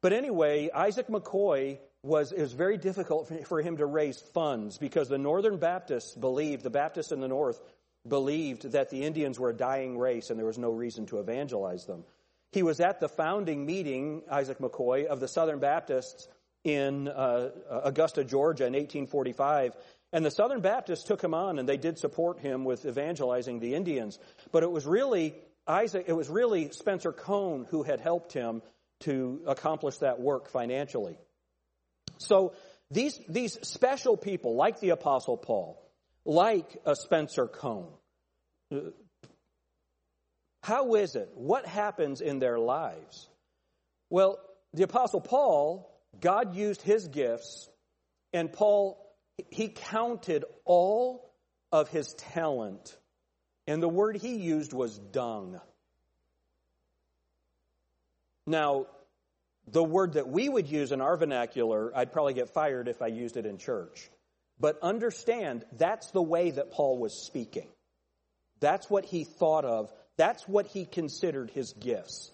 But 0.00 0.12
anyway, 0.12 0.70
Isaac 0.74 1.08
McCoy 1.08 1.78
was, 2.02 2.32
it 2.32 2.40
was 2.40 2.52
very 2.52 2.76
difficult 2.76 3.30
for, 3.46 3.60
him 3.60 3.78
to 3.78 3.86
raise 3.86 4.20
funds 4.20 4.78
because 4.78 5.08
the 5.08 5.18
Northern 5.18 5.56
Baptists 5.56 6.14
believed, 6.14 6.62
the 6.62 6.70
Baptists 6.70 7.12
in 7.12 7.20
the 7.20 7.28
North 7.28 7.60
believed 8.06 8.72
that 8.72 8.90
the 8.90 9.02
Indians 9.04 9.38
were 9.38 9.50
a 9.50 9.56
dying 9.56 9.98
race 9.98 10.30
and 10.30 10.38
there 10.38 10.46
was 10.46 10.58
no 10.58 10.70
reason 10.70 11.06
to 11.06 11.18
evangelize 11.18 11.86
them. 11.86 12.04
He 12.52 12.62
was 12.62 12.80
at 12.80 13.00
the 13.00 13.08
founding 13.08 13.66
meeting, 13.66 14.22
Isaac 14.30 14.58
McCoy, 14.58 15.06
of 15.06 15.20
the 15.20 15.28
Southern 15.28 15.58
Baptists 15.58 16.28
in 16.62 17.08
uh, 17.08 17.50
Augusta, 17.68 18.24
Georgia 18.24 18.66
in 18.66 18.72
1845. 18.72 19.76
And 20.12 20.24
the 20.24 20.30
Southern 20.30 20.60
Baptists 20.60 21.04
took 21.04 21.22
him 21.22 21.34
on 21.34 21.58
and 21.58 21.68
they 21.68 21.76
did 21.76 21.98
support 21.98 22.38
him 22.38 22.64
with 22.64 22.86
evangelizing 22.86 23.58
the 23.58 23.74
Indians. 23.74 24.18
But 24.52 24.62
it 24.62 24.70
was 24.70 24.86
really 24.86 25.34
Isaac, 25.66 26.04
it 26.06 26.12
was 26.12 26.28
really 26.28 26.70
Spencer 26.70 27.12
Cone 27.12 27.66
who 27.70 27.82
had 27.82 28.00
helped 28.00 28.32
him 28.32 28.62
to 29.00 29.42
accomplish 29.46 29.98
that 29.98 30.20
work 30.20 30.48
financially. 30.48 31.18
So 32.18 32.54
these, 32.90 33.18
these 33.28 33.58
special 33.62 34.16
people, 34.16 34.56
like 34.56 34.80
the 34.80 34.90
Apostle 34.90 35.36
Paul, 35.36 35.82
like 36.24 36.76
a 36.84 36.96
Spencer 36.96 37.46
Cone, 37.46 37.92
uh, 38.74 38.78
how 40.62 40.94
is 40.96 41.14
it? 41.14 41.30
What 41.34 41.66
happens 41.66 42.20
in 42.20 42.40
their 42.40 42.58
lives? 42.58 43.28
Well, 44.10 44.38
the 44.72 44.82
Apostle 44.82 45.20
Paul, 45.20 45.88
God 46.20 46.56
used 46.56 46.82
his 46.82 47.06
gifts, 47.06 47.68
and 48.32 48.52
Paul, 48.52 48.98
he 49.50 49.68
counted 49.68 50.44
all 50.64 51.32
of 51.70 51.88
his 51.88 52.14
talent. 52.14 52.96
And 53.66 53.82
the 53.82 53.88
word 53.88 54.16
he 54.16 54.36
used 54.36 54.72
was 54.72 54.98
dung. 54.98 55.60
Now, 58.46 58.86
the 59.66 59.82
word 59.82 60.14
that 60.14 60.28
we 60.28 60.48
would 60.48 60.68
use 60.68 60.92
in 60.92 61.00
our 61.00 61.16
vernacular, 61.16 61.92
I'd 61.96 62.12
probably 62.12 62.34
get 62.34 62.50
fired 62.50 62.88
if 62.88 63.02
I 63.02 63.08
used 63.08 63.36
it 63.36 63.46
in 63.46 63.58
church. 63.58 64.08
But 64.60 64.78
understand, 64.82 65.64
that's 65.72 66.10
the 66.12 66.22
way 66.22 66.52
that 66.52 66.70
Paul 66.70 66.98
was 66.98 67.26
speaking. 67.26 67.68
That's 68.60 68.88
what 68.88 69.04
he 69.04 69.24
thought 69.24 69.64
of. 69.64 69.92
That's 70.16 70.48
what 70.48 70.66
he 70.66 70.86
considered 70.86 71.50
his 71.50 71.72
gifts. 71.72 72.30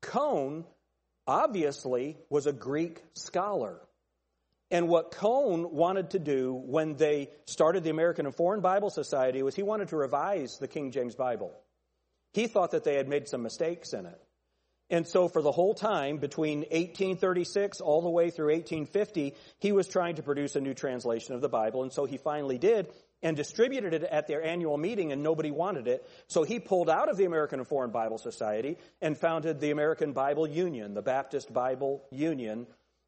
Cone, 0.00 0.64
obviously, 1.26 2.16
was 2.30 2.46
a 2.46 2.52
Greek 2.52 3.02
scholar. 3.14 3.80
And 4.72 4.88
what 4.88 5.12
Cone 5.12 5.70
wanted 5.72 6.10
to 6.10 6.18
do 6.18 6.52
when 6.54 6.96
they 6.96 7.28
started 7.46 7.84
the 7.84 7.90
American 7.90 8.26
and 8.26 8.34
Foreign 8.34 8.60
Bible 8.60 8.90
Society 8.90 9.42
was 9.42 9.54
he 9.54 9.62
wanted 9.62 9.88
to 9.88 9.96
revise 9.96 10.58
the 10.58 10.68
King 10.68 10.90
James 10.90 11.14
Bible. 11.14 11.52
He 12.32 12.46
thought 12.46 12.70
that 12.72 12.84
they 12.84 12.94
had 12.94 13.08
made 13.08 13.28
some 13.28 13.42
mistakes 13.42 13.92
in 13.92 14.06
it. 14.06 14.20
And 14.90 15.06
so 15.06 15.28
for 15.28 15.40
the 15.40 15.52
whole 15.52 15.72
time, 15.72 16.18
between 16.18 16.60
1836 16.60 17.80
all 17.80 18.02
the 18.02 18.10
way 18.10 18.30
through 18.30 18.52
1850, 18.52 19.34
he 19.60 19.72
was 19.72 19.86
trying 19.86 20.16
to 20.16 20.22
produce 20.22 20.56
a 20.56 20.60
new 20.60 20.74
translation 20.74 21.34
of 21.34 21.40
the 21.40 21.48
Bible. 21.48 21.84
And 21.84 21.92
so 21.92 22.06
he 22.06 22.16
finally 22.16 22.58
did 22.58 22.88
and 23.22 23.36
distributed 23.36 23.94
it 23.94 24.02
at 24.02 24.26
their 24.26 24.42
annual 24.42 24.76
meeting 24.76 25.12
and 25.12 25.22
nobody 25.22 25.50
wanted 25.50 25.86
it. 25.86 26.08
So 26.26 26.42
he 26.42 26.58
pulled 26.58 26.90
out 26.90 27.08
of 27.08 27.16
the 27.16 27.24
American 27.24 27.60
and 27.60 27.68
Foreign 27.68 27.92
Bible 27.92 28.18
Society 28.18 28.78
and 29.00 29.16
founded 29.16 29.60
the 29.60 29.70
American 29.70 30.12
Bible 30.12 30.48
Union, 30.48 30.94
the 30.94 31.02
Baptist 31.02 31.52
Bible 31.52 32.02
Union. 32.10 32.66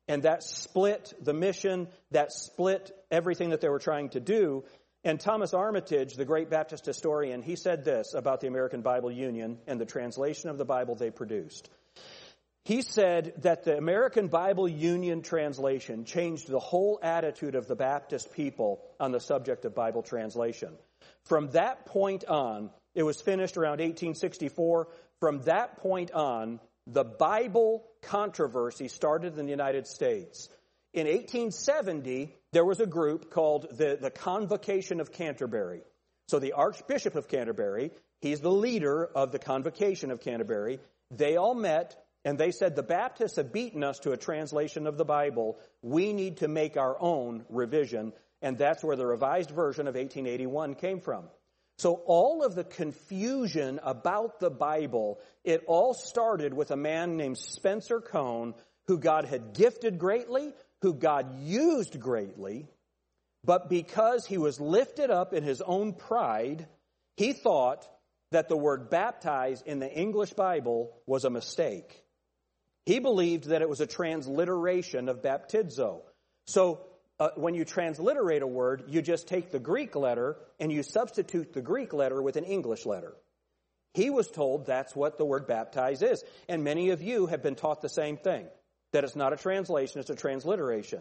And 0.08 0.24
that 0.24 0.42
split 0.42 1.14
the 1.20 1.32
mission, 1.32 1.88
that 2.10 2.32
split 2.32 2.90
everything 3.10 3.50
that 3.50 3.60
they 3.60 3.68
were 3.68 3.78
trying 3.78 4.10
to 4.10 4.20
do. 4.20 4.64
And 5.04 5.18
Thomas 5.18 5.52
Armitage, 5.52 6.14
the 6.14 6.24
great 6.24 6.48
Baptist 6.48 6.86
historian, 6.86 7.42
he 7.42 7.56
said 7.56 7.84
this 7.84 8.14
about 8.14 8.40
the 8.40 8.46
American 8.46 8.82
Bible 8.82 9.10
Union 9.10 9.58
and 9.66 9.80
the 9.80 9.86
translation 9.86 10.48
of 10.48 10.58
the 10.58 10.64
Bible 10.64 10.94
they 10.94 11.10
produced. 11.10 11.68
He 12.64 12.82
said 12.82 13.34
that 13.38 13.64
the 13.64 13.76
American 13.76 14.28
Bible 14.28 14.68
Union 14.68 15.22
translation 15.22 16.04
changed 16.04 16.48
the 16.48 16.60
whole 16.60 17.00
attitude 17.02 17.56
of 17.56 17.66
the 17.66 17.74
Baptist 17.74 18.32
people 18.32 18.80
on 19.00 19.10
the 19.10 19.18
subject 19.18 19.64
of 19.64 19.74
Bible 19.74 20.02
translation. 20.02 20.72
From 21.24 21.50
that 21.50 21.86
point 21.86 22.24
on, 22.26 22.70
it 22.94 23.02
was 23.02 23.20
finished 23.20 23.56
around 23.56 23.80
1864. 23.80 24.86
From 25.18 25.42
that 25.42 25.78
point 25.78 26.12
on, 26.12 26.60
the 26.86 27.04
Bible 27.04 27.84
controversy 28.02 28.86
started 28.86 29.36
in 29.36 29.46
the 29.46 29.50
United 29.50 29.88
States. 29.88 30.48
In 30.92 31.06
1870, 31.06 32.32
there 32.52 32.64
was 32.64 32.80
a 32.80 32.86
group 32.86 33.30
called 33.30 33.66
the, 33.76 33.98
the 34.00 34.10
Convocation 34.10 35.00
of 35.00 35.12
Canterbury. 35.12 35.82
So 36.28 36.38
the 36.38 36.52
Archbishop 36.52 37.14
of 37.16 37.28
Canterbury, 37.28 37.90
he's 38.20 38.40
the 38.40 38.50
leader 38.50 39.04
of 39.04 39.32
the 39.32 39.38
Convocation 39.38 40.10
of 40.10 40.20
Canterbury. 40.20 40.80
They 41.10 41.36
all 41.36 41.54
met 41.54 41.96
and 42.24 42.38
they 42.38 42.52
said, 42.52 42.76
the 42.76 42.82
Baptists 42.82 43.36
have 43.36 43.52
beaten 43.52 43.82
us 43.82 43.98
to 44.00 44.12
a 44.12 44.16
translation 44.16 44.86
of 44.86 44.96
the 44.96 45.04
Bible. 45.04 45.58
We 45.82 46.12
need 46.12 46.38
to 46.38 46.48
make 46.48 46.76
our 46.76 46.96
own 47.00 47.44
revision. 47.48 48.12
And 48.40 48.56
that's 48.56 48.84
where 48.84 48.96
the 48.96 49.06
revised 49.06 49.50
version 49.50 49.88
of 49.88 49.94
1881 49.94 50.76
came 50.76 51.00
from. 51.00 51.24
So 51.78 52.02
all 52.06 52.44
of 52.44 52.54
the 52.54 52.64
confusion 52.64 53.80
about 53.82 54.38
the 54.38 54.50
Bible, 54.50 55.20
it 55.42 55.64
all 55.66 55.94
started 55.94 56.54
with 56.54 56.70
a 56.70 56.76
man 56.76 57.16
named 57.16 57.38
Spencer 57.38 58.00
Cone, 58.00 58.54
who 58.86 58.98
God 58.98 59.24
had 59.24 59.54
gifted 59.54 59.98
greatly, 59.98 60.52
who 60.82 60.92
God 60.92 61.40
used 61.40 61.98
greatly, 61.98 62.68
but 63.44 63.68
because 63.70 64.26
he 64.26 64.36
was 64.36 64.60
lifted 64.60 65.10
up 65.10 65.32
in 65.32 65.42
his 65.42 65.60
own 65.60 65.94
pride, 65.94 66.66
he 67.16 67.32
thought 67.32 67.88
that 68.32 68.48
the 68.48 68.56
word 68.56 68.90
baptize 68.90 69.62
in 69.62 69.78
the 69.78 69.90
English 69.90 70.32
Bible 70.32 70.92
was 71.06 71.24
a 71.24 71.30
mistake. 71.30 72.02
He 72.86 72.98
believed 72.98 73.44
that 73.44 73.62
it 73.62 73.68
was 73.68 73.80
a 73.80 73.86
transliteration 73.86 75.08
of 75.08 75.22
baptizo. 75.22 76.02
So 76.46 76.80
uh, 77.20 77.30
when 77.36 77.54
you 77.54 77.64
transliterate 77.64 78.42
a 78.42 78.46
word, 78.46 78.84
you 78.88 79.02
just 79.02 79.28
take 79.28 79.52
the 79.52 79.60
Greek 79.60 79.94
letter 79.94 80.36
and 80.58 80.72
you 80.72 80.82
substitute 80.82 81.52
the 81.52 81.62
Greek 81.62 81.92
letter 81.92 82.20
with 82.20 82.36
an 82.36 82.44
English 82.44 82.86
letter. 82.86 83.14
He 83.94 84.10
was 84.10 84.28
told 84.28 84.66
that's 84.66 84.96
what 84.96 85.18
the 85.18 85.24
word 85.24 85.46
baptize 85.46 86.02
is. 86.02 86.24
And 86.48 86.64
many 86.64 86.90
of 86.90 87.02
you 87.02 87.26
have 87.26 87.42
been 87.42 87.54
taught 87.54 87.82
the 87.82 87.88
same 87.88 88.16
thing 88.16 88.46
that 88.92 89.04
it's 89.04 89.16
not 89.16 89.32
a 89.32 89.36
translation, 89.36 90.00
it's 90.00 90.10
a 90.10 90.14
transliteration. 90.14 91.00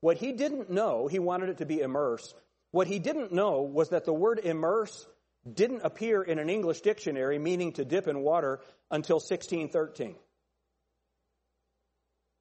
What 0.00 0.16
he 0.16 0.32
didn't 0.32 0.70
know, 0.70 1.06
he 1.06 1.18
wanted 1.18 1.50
it 1.50 1.58
to 1.58 1.66
be 1.66 1.80
immerse. 1.80 2.34
What 2.70 2.86
he 2.86 2.98
didn't 2.98 3.32
know 3.32 3.62
was 3.62 3.90
that 3.90 4.04
the 4.04 4.12
word 4.12 4.38
immerse 4.38 5.06
didn't 5.50 5.82
appear 5.82 6.22
in 6.22 6.38
an 6.38 6.48
English 6.48 6.80
dictionary 6.82 7.38
meaning 7.38 7.72
to 7.72 7.84
dip 7.84 8.06
in 8.06 8.20
water 8.20 8.60
until 8.90 9.16
1613. 9.16 10.14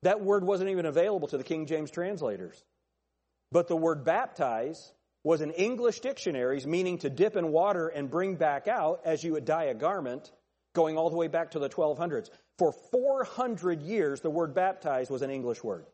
That 0.04 0.22
word 0.22 0.44
wasn't 0.44 0.70
even 0.70 0.86
available 0.86 1.28
to 1.30 1.38
the 1.38 1.44
King 1.44 1.66
James 1.66 1.92
translators. 1.92 2.64
But 3.52 3.68
the 3.68 3.76
word 3.76 4.06
baptize 4.06 4.94
was 5.24 5.42
in 5.42 5.52
English 5.52 6.00
dictionaries 6.00 6.66
meaning 6.66 7.00
to 7.00 7.10
dip 7.10 7.36
in 7.36 7.52
water 7.52 7.88
and 7.88 8.10
bring 8.10 8.36
back 8.36 8.68
out 8.68 9.02
as 9.06 9.24
you 9.24 9.34
would 9.34 9.46
dye 9.46 9.66
a 9.66 9.74
garment 9.74 10.32
going 10.74 10.98
all 10.98 11.10
the 11.10 11.18
way 11.18 11.28
back 11.28 11.52
to 11.52 11.60
the 11.60 11.70
1200s. 11.70 12.30
For 12.58 12.74
400 12.92 13.82
years, 13.82 14.22
the 14.22 14.30
word 14.30 14.54
baptize 14.54 15.10
was 15.10 15.22
an 15.22 15.32
English 15.32 15.64
word. 15.64 15.86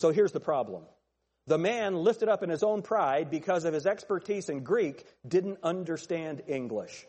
So 0.00 0.10
here's 0.10 0.32
the 0.32 0.40
problem. 0.40 0.84
The 1.46 1.58
man, 1.58 1.96
lifted 1.96 2.28
up 2.28 2.42
in 2.42 2.50
his 2.50 2.62
own 2.62 2.82
pride 2.82 3.30
because 3.30 3.64
of 3.64 3.74
his 3.74 3.86
expertise 3.86 4.48
in 4.48 4.62
Greek, 4.62 5.04
didn't 5.26 5.58
understand 5.62 6.42
English. 6.46 7.06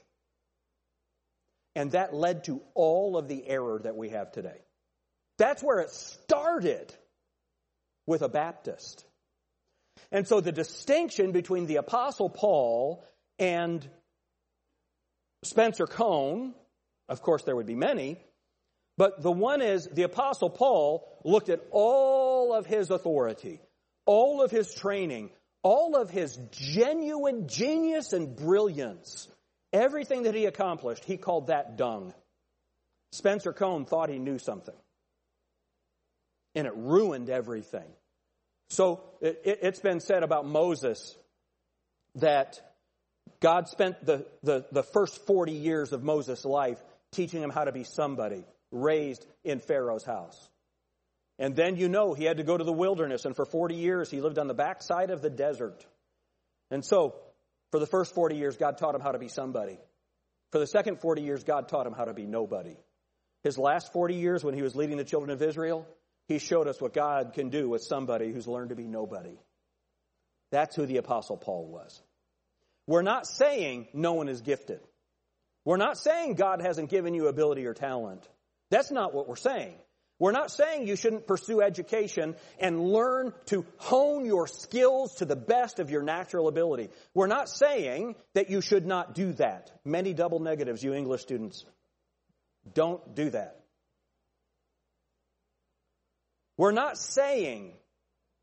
And 1.75 1.91
that 1.91 2.13
led 2.13 2.46
to 2.46 2.62
all 2.74 3.18
of 3.18 3.27
the 3.27 3.48
error 3.48 3.80
that 3.84 3.96
we 3.96 4.10
have 4.10 4.32
today. 4.32 4.60
That's 5.38 5.63
where 5.63 5.80
it 5.80 5.91
started 5.91 6.94
with 8.06 8.22
a 8.22 8.30
Baptist. 8.30 9.06
And 10.12 10.27
so 10.27 10.41
the 10.41 10.51
distinction 10.51 11.32
between 11.32 11.65
the 11.65 11.77
Apostle 11.77 12.30
Paul 12.30 13.06
and 13.39 13.88
Spencer 15.43 15.88
Cone, 15.88 16.53
of 17.10 17.21
course, 17.21 17.43
there 17.43 17.55
would 17.55 17.65
be 17.65 17.75
many, 17.75 18.17
but 18.98 19.21
the 19.21 19.31
one 19.31 19.62
is 19.62 19.88
the 19.88 20.03
Apostle 20.03 20.50
Paul 20.50 21.07
looked 21.24 21.50
at 21.50 21.62
all 21.71 22.53
of 22.53 22.65
his 22.65 22.89
authority, 22.89 23.60
all 24.05 24.41
of 24.41 24.51
his 24.51 24.74
training, 24.74 25.31
all 25.63 25.95
of 25.95 26.10
his 26.10 26.38
genuine 26.51 27.48
genius 27.48 28.13
and 28.13 28.36
brilliance, 28.36 29.27
everything 29.74 30.24
that 30.24 30.36
he 30.36 30.45
accomplished, 30.45 31.05
he 31.05 31.17
called 31.17 31.48
that 31.48 31.77
dung. 31.77 32.13
Spencer 33.12 33.53
Cone 33.53 33.86
thought 33.86 34.10
he 34.10 34.19
knew 34.19 34.38
something. 34.38 34.75
And 36.55 36.67
it 36.67 36.74
ruined 36.75 37.29
everything. 37.29 37.88
So 38.69 39.01
it, 39.21 39.63
has 39.63 39.79
been 39.79 40.00
said 40.00 40.24
about 40.24 40.45
Moses 40.45 41.15
that 42.15 42.62
God 43.40 43.68
spent 43.68 44.06
the, 44.06 44.25
the, 44.44 44.66
the 44.72 44.84
first 44.84 45.25
40 45.25 45.51
years 45.51 45.94
of 45.94 46.04
Moses' 46.04 46.46
life 46.46 46.82
teaching 47.12 47.42
him 47.42 47.50
how 47.50 47.63
to 47.63 47.72
be 47.72 47.84
somebody 47.84 48.46
raised 48.72 49.25
in 49.44 49.60
Pharaoh's 49.60 50.06
house. 50.06 50.50
And 51.40 51.56
then 51.56 51.75
you 51.75 51.90
know 51.90 52.13
he 52.13 52.25
had 52.25 52.38
to 52.38 52.44
go 52.44 52.56
to 52.56 52.63
the 52.63 52.72
wilderness, 52.72 53.25
and 53.25 53.36
for 53.36 53.46
40 53.46 53.75
years 53.75 54.12
he 54.12 54.22
lived 54.22 54.38
on 54.38 54.48
the 54.48 54.54
backside 54.54 55.10
of 55.10 55.22
the 55.22 55.30
desert. 55.30 55.86
And 56.70 56.86
so, 56.86 57.16
for 57.72 57.80
the 57.80 57.88
first 57.88 58.13
40 58.13 58.36
years, 58.36 58.58
God 58.58 58.78
taught 58.78 58.94
him 58.94 59.01
how 59.01 59.12
to 59.12 59.20
be 59.20 59.28
somebody. 59.28 59.80
For 60.51 60.60
the 60.60 60.68
second 60.68 61.01
40 61.01 61.22
years, 61.22 61.44
God 61.44 61.68
taught 61.68 61.88
him 61.88 61.94
how 61.94 62.06
to 62.06 62.13
be 62.13 62.25
nobody. 62.25 62.75
His 63.44 63.58
last 63.58 63.92
40 63.92 64.16
years, 64.16 64.44
when 64.44 64.54
he 64.54 64.62
was 64.62 64.75
leading 64.75 64.98
the 64.98 65.04
children 65.04 65.32
of 65.32 65.42
Israel, 65.42 65.88
he 66.28 66.38
showed 66.38 66.68
us 66.68 66.80
what 66.80 66.94
God 66.94 67.34
can 67.34 67.50
do 67.50 67.68
with 67.68 67.82
somebody 67.82 68.32
who's 68.32 68.48
learned 68.48 68.70
to 68.70 68.75
be 68.75 68.88
nobody. 68.88 69.38
That's 70.51 70.75
who 70.75 70.86
the 70.86 70.98
Apostle 70.98 71.38
Paul 71.38 71.68
was. 71.68 72.01
We're 72.88 73.01
not 73.01 73.27
saying 73.27 73.88
no 73.93 74.13
one 74.13 74.29
is 74.29 74.41
gifted. 74.41 74.81
We're 75.65 75.77
not 75.77 75.97
saying 75.97 76.35
God 76.35 76.61
hasn't 76.61 76.89
given 76.89 77.13
you 77.13 77.27
ability 77.27 77.65
or 77.65 77.73
talent. 77.73 78.27
That's 78.69 78.91
not 78.91 79.13
what 79.13 79.27
we're 79.27 79.35
saying. 79.35 79.75
We're 80.17 80.31
not 80.31 80.51
saying 80.51 80.88
you 80.88 80.95
shouldn't 80.95 81.25
pursue 81.25 81.61
education 81.61 82.35
and 82.59 82.79
learn 82.79 83.33
to 83.47 83.65
hone 83.77 84.23
your 84.23 84.45
skills 84.45 85.15
to 85.15 85.25
the 85.25 85.35
best 85.35 85.79
of 85.79 85.89
your 85.89 86.03
natural 86.03 86.47
ability. 86.47 86.89
We're 87.15 87.25
not 87.25 87.50
saying 87.50 88.15
that 88.35 88.50
you 88.50 88.61
should 88.61 88.85
not 88.85 89.15
do 89.15 89.33
that. 89.33 89.71
Many 89.83 90.13
double 90.13 90.39
negatives, 90.39 90.83
you 90.83 90.93
English 90.93 91.21
students. 91.21 91.65
Don't 92.75 93.15
do 93.15 93.31
that. 93.31 93.61
We're 96.55 96.71
not 96.71 97.00
saying 97.00 97.73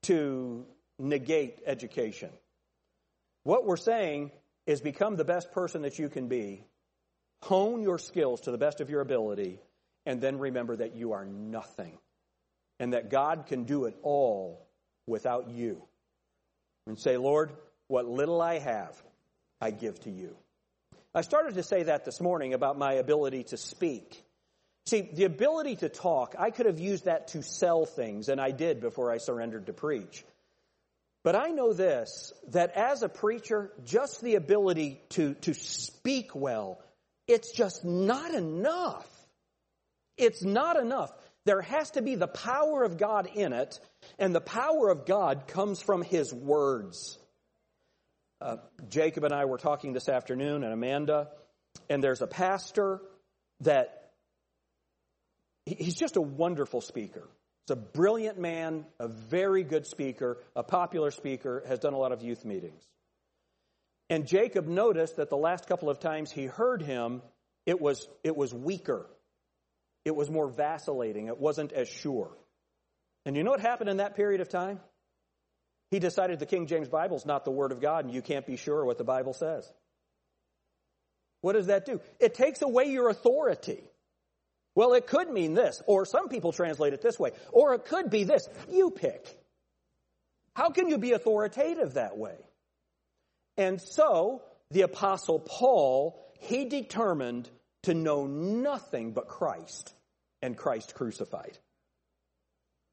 to 0.03 0.67
negate 0.99 1.61
education. 1.65 2.31
What 3.49 3.65
we're 3.65 3.79
saying 3.79 4.31
is 4.67 4.83
become 4.83 5.17
the 5.17 5.25
best 5.25 5.53
person 5.53 5.81
that 5.81 5.99
you 5.99 6.11
can 6.11 6.29
be, 6.29 6.67
hone 7.41 7.81
your 7.81 7.99
skills 7.99 8.43
to 8.43 8.51
the 8.51 8.59
best 8.59 8.83
of 8.83 8.91
your 8.91 9.01
ability, 9.01 9.59
and 10.05 10.21
then 10.21 10.39
remember 10.39 10.77
that 10.77 10.95
you 10.95 11.15
are 11.15 11.25
nothing 11.25 11.97
and 12.79 12.93
that 12.93 13.09
God 13.09 13.47
can 13.47 13.65
do 13.65 13.87
it 13.87 13.97
all 14.03 14.69
without 15.07 15.49
you. 15.49 15.83
And 16.87 16.99
say, 16.99 17.17
Lord, 17.17 17.51
what 17.87 18.07
little 18.07 18.43
I 18.43 18.59
have, 18.59 19.03
I 19.63 19.71
give 19.71 19.99
to 20.01 20.11
you. 20.11 20.37
I 21.15 21.23
started 21.23 21.55
to 21.55 21.63
say 21.63 21.85
that 21.85 22.05
this 22.05 22.21
morning 22.21 22.53
about 22.53 22.77
my 22.77 22.93
ability 22.93 23.45
to 23.45 23.57
speak. 23.57 24.23
See, 24.85 25.09
the 25.11 25.25
ability 25.25 25.77
to 25.77 25.89
talk, 25.89 26.35
I 26.39 26.51
could 26.51 26.67
have 26.67 26.81
used 26.81 27.07
that 27.07 27.29
to 27.29 27.43
sell 27.43 27.87
things, 27.87 28.29
and 28.29 28.43
I 28.43 28.51
did 28.51 28.83
before 28.83 29.11
I 29.11 29.17
surrendered 29.17 29.69
to 29.69 29.73
preach. 29.73 30.23
But 31.25 31.35
I 31.35 31.49
know 31.49 31.73
this, 31.73 32.33
that 32.49 32.77
as 32.77 33.03
a 33.03 33.09
preacher, 33.09 33.73
just 33.85 34.23
the 34.23 34.37
ability 34.37 35.01
to, 35.11 35.35
to 35.35 35.53
speak 35.55 36.35
well, 36.35 36.81
it's 37.27 37.53
just 37.53 37.85
not 37.85 38.35
enough. 38.35 39.07
It's 40.17 40.43
not 40.43 40.77
enough. 40.77 41.11
There 41.45 41.61
has 41.61 41.93
to 41.93 42.03
be 42.03 42.15
the 42.15 42.27
power 42.29 42.85
of 42.85 42.99
God 42.99 43.29
in 43.35 43.53
it, 43.53 43.81
and 44.19 44.35
the 44.35 44.41
power 44.41 44.91
of 44.91 45.07
God 45.07 45.47
comes 45.49 45.81
from 45.81 46.03
His 46.03 46.33
words. 46.33 47.19
Uh, 48.41 48.57
Jacob 48.89 49.25
and 49.25 49.35
I 49.35 49.47
were 49.47 49.59
talking 49.59 49.93
this 49.93 50.09
afternoon, 50.09 50.63
and 50.63 50.73
Amanda, 50.73 51.29
and 51.91 52.03
there's 52.03 52.23
a 52.23 52.27
pastor 52.27 53.01
that 53.61 54.13
he's 55.67 55.97
just 55.97 56.17
a 56.17 56.21
wonderful 56.21 56.81
speaker. 56.81 57.29
He's 57.69 57.77
a 57.77 57.77
brilliant 57.77 58.39
man, 58.39 58.87
a 58.99 59.09
very 59.09 59.63
good 59.63 59.87
speaker, 59.87 60.39
a 60.57 60.63
popular 60.63 61.11
speaker, 61.11 61.63
has 61.69 61.79
done 61.79 61.93
a 61.93 61.99
lot 61.99 62.13
of 62.13 62.23
youth 62.23 62.47
meetings. 62.47 62.83
And 64.09 64.27
Jacob 64.27 64.67
noticed 64.67 65.17
that 65.17 65.29
the 65.29 65.37
last 65.37 65.67
couple 65.67 65.91
of 65.91 66.01
times 66.01 66.33
he 66.33 66.47
heard 66.47 66.81
him, 66.81 67.21
it 67.67 67.79
was, 67.79 68.09
it 68.25 68.35
was 68.35 68.55
weaker. 68.55 69.05
It 70.07 70.17
was 70.17 70.31
more 70.31 70.49
vacillating. 70.49 71.27
It 71.27 71.39
wasn't 71.39 71.73
as 71.73 71.91
sure. 71.91 72.31
And 73.27 73.37
you 73.37 73.45
know 73.45 73.51
what 73.51 73.61
happened 73.61 73.91
in 73.91 73.99
that 73.99 74.17
period 74.17 74.41
of 74.41 74.49
time? 74.49 74.81
He 75.91 75.99
decided 75.99 76.39
the 76.39 76.47
King 76.47 76.69
James 76.69 76.89
Bible 76.89 77.19
is 77.19 77.27
not 77.27 77.45
the 77.45 77.51
Word 77.51 77.71
of 77.71 77.83
God 77.83 78.07
and 78.07 78.15
you 78.15 78.23
can't 78.23 78.47
be 78.47 78.57
sure 78.57 78.83
what 78.83 78.97
the 78.97 79.05
Bible 79.05 79.35
says. 79.35 79.71
What 81.43 81.53
does 81.53 81.67
that 81.67 81.85
do? 81.85 82.01
It 82.19 82.33
takes 82.33 82.63
away 82.63 82.87
your 82.87 83.11
authority. 83.11 83.85
Well, 84.79 84.93
it 84.93 85.09
could 85.09 85.29
mean 85.29 85.55
this, 85.55 85.83
or 85.89 86.07
some 86.07 86.29
people 86.29 86.53
translate 86.53 86.93
it 86.93 87.03
this 87.03 87.19
way, 87.19 87.33
or 87.51 87.75
it 87.75 87.87
could 87.87 88.11
be 88.11 88.23
this. 88.23 88.49
You 88.71 88.93
pick. 88.93 89.27
How 90.55 90.71
can 90.71 90.87
you 90.87 90.99
be 90.99 91.15
authoritative 91.15 91.95
that 91.95 92.17
way? 92.17 92.37
And 93.57 93.81
so, 93.81 94.41
the 94.71 94.83
Apostle 94.83 95.41
Paul, 95.41 96.25
he 96.39 96.67
determined 96.67 97.51
to 97.83 97.95
know 97.95 98.29
nothing 98.29 99.11
but 99.11 99.27
Christ 99.27 99.93
and 100.43 100.57
Christ 100.57 100.95
crucified. 100.95 101.59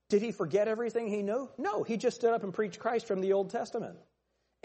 Did 0.10 0.24
he 0.24 0.32
forget 0.32 0.68
everything 0.68 1.08
he 1.08 1.22
knew? 1.22 1.52
No, 1.60 1.84
he 1.84 1.98
just 1.98 2.16
stood 2.16 2.34
up 2.34 2.44
and 2.44 2.52
preached 2.52 2.80
Christ 2.80 3.06
from 3.06 3.22
the 3.22 3.34
Old 3.34 3.52
Testament. 3.52 4.00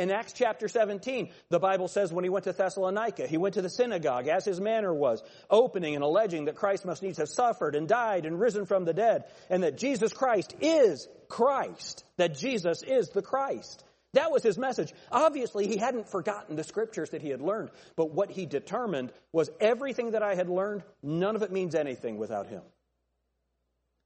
In 0.01 0.11
Acts 0.11 0.33
chapter 0.33 0.67
17, 0.67 1.29
the 1.51 1.59
Bible 1.59 1.87
says 1.87 2.11
when 2.11 2.25
he 2.25 2.31
went 2.31 2.45
to 2.45 2.55
Thessalonica, 2.55 3.27
he 3.27 3.37
went 3.37 3.57
to 3.57 3.63
the 3.63 3.69
synagogue 3.69 4.29
as 4.29 4.47
his 4.47 4.59
manner 4.59 4.95
was, 4.95 5.23
opening 5.51 5.95
and 5.95 6.03
alleging 6.03 6.47
that 6.47 6.57
Christ 6.57 6.87
must 6.87 7.03
needs 7.03 7.19
have 7.19 7.29
suffered 7.29 7.75
and 7.75 7.87
died 7.87 8.25
and 8.25 8.41
risen 8.41 8.65
from 8.65 8.87
the 8.87 8.95
dead, 8.95 9.25
and 9.51 9.63
that 9.63 9.77
Jesus 9.77 10.15
Christ 10.15 10.55
is 10.63 11.07
Christ, 11.29 12.03
that 12.17 12.35
Jesus 12.35 12.83
is 12.83 13.11
the 13.11 13.21
Christ. 13.21 13.85
That 14.15 14.33
was 14.33 14.43
his 14.43 14.57
message. 14.57 14.91
Obviously, 15.13 15.69
he 15.69 15.77
hadn't 15.77 16.09
forgotten 16.09 16.57
the 16.57 16.65
scriptures 16.65 17.11
that 17.11 17.21
he 17.21 17.29
had 17.29 17.43
learned, 17.43 17.69
but 17.95 18.11
what 18.11 18.31
he 18.31 18.47
determined 18.47 19.13
was 19.33 19.51
everything 19.61 20.13
that 20.13 20.23
I 20.23 20.35
had 20.35 20.49
learned, 20.49 20.83
none 21.03 21.37
of 21.37 21.43
it 21.43 21.53
means 21.53 21.75
anything 21.75 22.17
without 22.17 22.47
him. 22.47 22.63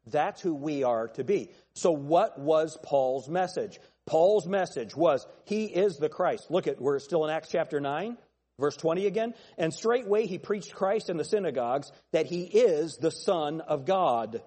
That's 0.07 0.41
who 0.41 0.55
we 0.55 0.83
are 0.83 1.09
to 1.09 1.25
be. 1.25 1.51
So, 1.75 1.93
what 1.93 2.39
was 2.39 2.77
Paul's 2.83 3.29
message? 3.29 3.79
Paul's 4.07 4.47
message 4.47 4.95
was, 4.95 5.27
He 5.45 5.65
is 5.65 5.97
the 5.97 6.09
Christ. 6.09 6.51
Look 6.51 6.67
at, 6.67 6.81
we're 6.81 6.99
still 6.99 7.25
in 7.25 7.31
Acts 7.31 7.49
chapter 7.51 7.81
9, 7.81 8.17
verse 8.61 8.77
20 8.77 9.07
again. 9.07 9.35
And 9.57 9.73
straightway 9.73 10.27
he 10.27 10.39
preached 10.39 10.75
Christ 10.75 11.11
in 11.11 11.17
the 11.17 11.25
synagogues 11.25 11.91
that 12.13 12.27
He 12.27 12.43
is 12.43 12.97
the 12.97 13.11
Son 13.11 13.61
of 13.61 13.87
God. 13.87 14.43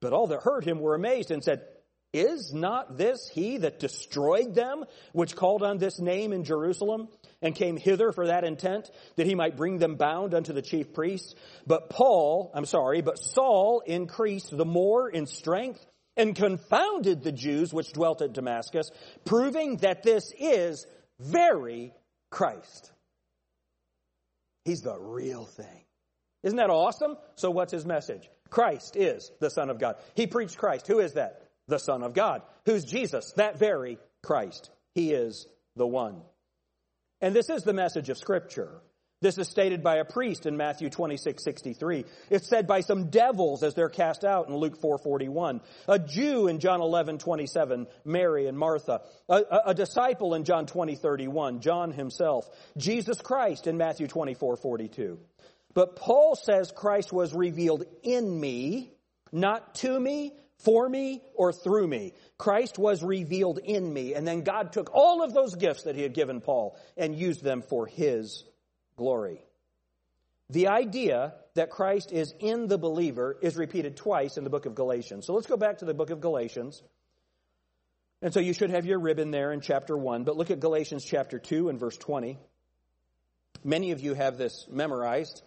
But 0.00 0.12
all 0.12 0.26
that 0.28 0.42
heard 0.42 0.64
him 0.64 0.80
were 0.80 0.96
amazed 0.96 1.30
and 1.30 1.42
said, 1.42 1.62
is 2.12 2.52
not 2.52 2.98
this 2.98 3.28
he 3.32 3.58
that 3.58 3.80
destroyed 3.80 4.54
them, 4.54 4.84
which 5.12 5.34
called 5.34 5.62
on 5.62 5.78
this 5.78 5.98
name 5.98 6.32
in 6.32 6.44
Jerusalem, 6.44 7.08
and 7.40 7.54
came 7.54 7.76
hither 7.76 8.12
for 8.12 8.26
that 8.26 8.44
intent, 8.44 8.90
that 9.16 9.26
he 9.26 9.34
might 9.34 9.56
bring 9.56 9.78
them 9.78 9.94
bound 9.94 10.34
unto 10.34 10.52
the 10.52 10.60
chief 10.60 10.92
priests? 10.92 11.34
But 11.66 11.88
Paul, 11.88 12.50
I'm 12.54 12.66
sorry, 12.66 13.00
but 13.00 13.18
Saul 13.18 13.82
increased 13.86 14.54
the 14.54 14.66
more 14.66 15.08
in 15.08 15.26
strength 15.26 15.84
and 16.16 16.34
confounded 16.34 17.22
the 17.22 17.32
Jews 17.32 17.72
which 17.72 17.92
dwelt 17.92 18.22
at 18.22 18.32
Damascus, 18.32 18.90
proving 19.24 19.78
that 19.78 20.02
this 20.02 20.32
is 20.38 20.86
very 21.18 21.92
Christ. 22.30 22.92
He's 24.64 24.82
the 24.82 24.98
real 24.98 25.44
thing. 25.44 25.84
Isn't 26.42 26.58
that 26.58 26.70
awesome? 26.70 27.16
So 27.36 27.50
what's 27.50 27.72
his 27.72 27.86
message? 27.86 28.28
Christ 28.50 28.96
is 28.96 29.30
the 29.40 29.50
Son 29.50 29.70
of 29.70 29.78
God. 29.78 29.96
He 30.14 30.26
preached 30.26 30.58
Christ. 30.58 30.86
Who 30.86 31.00
is 31.00 31.14
that? 31.14 31.42
the 31.68 31.78
Son 31.78 32.02
of 32.02 32.14
God. 32.14 32.42
Who's 32.66 32.84
Jesus? 32.84 33.32
That 33.32 33.58
very 33.58 33.98
Christ. 34.22 34.70
He 34.94 35.12
is 35.12 35.46
the 35.76 35.86
one. 35.86 36.20
And 37.20 37.34
this 37.34 37.50
is 37.50 37.62
the 37.62 37.72
message 37.72 38.08
of 38.08 38.18
Scripture. 38.18 38.80
This 39.22 39.38
is 39.38 39.48
stated 39.48 39.84
by 39.84 39.96
a 39.96 40.04
priest 40.04 40.46
in 40.46 40.56
Matthew 40.56 40.90
26, 40.90 41.44
63. 41.44 42.04
It's 42.28 42.48
said 42.48 42.66
by 42.66 42.80
some 42.80 43.08
devils 43.08 43.62
as 43.62 43.72
they're 43.72 43.88
cast 43.88 44.24
out 44.24 44.48
in 44.48 44.56
Luke 44.56 44.80
4, 44.80 44.98
41. 44.98 45.60
A 45.86 45.98
Jew 46.00 46.48
in 46.48 46.58
John 46.58 46.80
11, 46.80 47.18
27, 47.18 47.86
Mary 48.04 48.48
and 48.48 48.58
Martha. 48.58 49.02
A, 49.28 49.34
a, 49.34 49.60
a 49.66 49.74
disciple 49.74 50.34
in 50.34 50.42
John 50.42 50.66
20, 50.66 50.96
31, 50.96 51.60
John 51.60 51.92
himself. 51.92 52.48
Jesus 52.76 53.20
Christ 53.20 53.68
in 53.68 53.76
Matthew 53.76 54.08
24, 54.08 54.56
42. 54.56 55.20
But 55.72 55.94
Paul 55.94 56.34
says 56.34 56.72
Christ 56.74 57.12
was 57.12 57.32
revealed 57.32 57.84
in 58.02 58.40
me, 58.40 58.92
not 59.30 59.76
to 59.76 60.00
me, 60.00 60.32
for 60.58 60.88
me 60.88 61.22
or 61.34 61.52
through 61.52 61.86
me. 61.86 62.14
Christ 62.38 62.76
was 62.76 63.04
revealed 63.04 63.58
in 63.58 63.92
me. 63.92 64.14
And 64.14 64.26
then 64.26 64.42
God 64.42 64.72
took 64.72 64.90
all 64.92 65.22
of 65.22 65.32
those 65.32 65.54
gifts 65.54 65.84
that 65.84 65.94
he 65.94 66.02
had 66.02 66.12
given 66.12 66.40
Paul 66.40 66.76
and 66.96 67.14
used 67.14 67.44
them 67.44 67.62
for 67.62 67.86
his 67.86 68.44
glory. 69.02 69.44
The 70.48 70.68
idea 70.68 71.34
that 71.54 71.70
Christ 71.70 72.12
is 72.12 72.32
in 72.38 72.68
the 72.68 72.78
believer 72.78 73.36
is 73.42 73.56
repeated 73.56 73.96
twice 73.96 74.36
in 74.36 74.44
the 74.44 74.50
book 74.50 74.64
of 74.64 74.76
Galatians. 74.76 75.26
So 75.26 75.34
let's 75.34 75.48
go 75.48 75.56
back 75.56 75.78
to 75.78 75.84
the 75.84 75.94
book 75.94 76.10
of 76.10 76.20
Galatians. 76.20 76.80
And 78.20 78.32
so 78.32 78.38
you 78.38 78.52
should 78.52 78.70
have 78.70 78.86
your 78.86 79.00
ribbon 79.00 79.32
there 79.32 79.50
in 79.52 79.60
chapter 79.60 79.96
1, 79.96 80.22
but 80.22 80.36
look 80.36 80.52
at 80.52 80.60
Galatians 80.60 81.04
chapter 81.04 81.40
2 81.40 81.68
and 81.68 81.80
verse 81.80 81.96
20. 81.96 82.38
Many 83.64 83.90
of 83.90 84.00
you 84.00 84.14
have 84.14 84.38
this 84.38 84.68
memorized. 84.70 85.42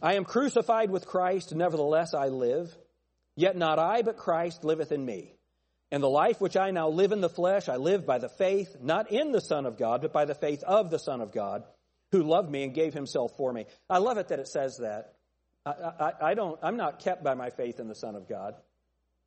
I 0.00 0.14
am 0.14 0.24
crucified 0.24 0.90
with 0.90 1.06
Christ, 1.06 1.52
nevertheless 1.52 2.14
I 2.14 2.28
live. 2.28 2.72
Yet 3.34 3.56
not 3.56 3.80
I, 3.80 4.02
but 4.02 4.18
Christ 4.18 4.62
liveth 4.62 4.92
in 4.92 5.04
me. 5.04 5.34
And 5.90 6.00
the 6.00 6.08
life 6.08 6.40
which 6.40 6.56
I 6.56 6.70
now 6.70 6.88
live 6.88 7.10
in 7.10 7.20
the 7.20 7.28
flesh, 7.28 7.68
I 7.68 7.76
live 7.76 8.06
by 8.06 8.18
the 8.18 8.28
faith, 8.28 8.76
not 8.80 9.10
in 9.10 9.32
the 9.32 9.40
Son 9.40 9.66
of 9.66 9.76
God, 9.76 10.02
but 10.02 10.12
by 10.12 10.26
the 10.26 10.34
faith 10.34 10.62
of 10.62 10.90
the 10.90 10.98
Son 10.98 11.20
of 11.20 11.32
God, 11.32 11.64
who 12.14 12.22
loved 12.22 12.48
me 12.48 12.62
and 12.62 12.72
gave 12.72 12.94
himself 12.94 13.36
for 13.36 13.52
me. 13.52 13.66
I 13.90 13.98
love 13.98 14.18
it 14.18 14.28
that 14.28 14.38
it 14.38 14.46
says 14.46 14.76
that. 14.78 15.14
I, 15.66 15.70
I, 15.70 16.12
I 16.30 16.34
don't, 16.34 16.56
I'm 16.62 16.76
not 16.76 17.00
kept 17.00 17.24
by 17.24 17.34
my 17.34 17.50
faith 17.50 17.80
in 17.80 17.88
the 17.88 17.94
Son 17.96 18.14
of 18.14 18.28
God. 18.28 18.54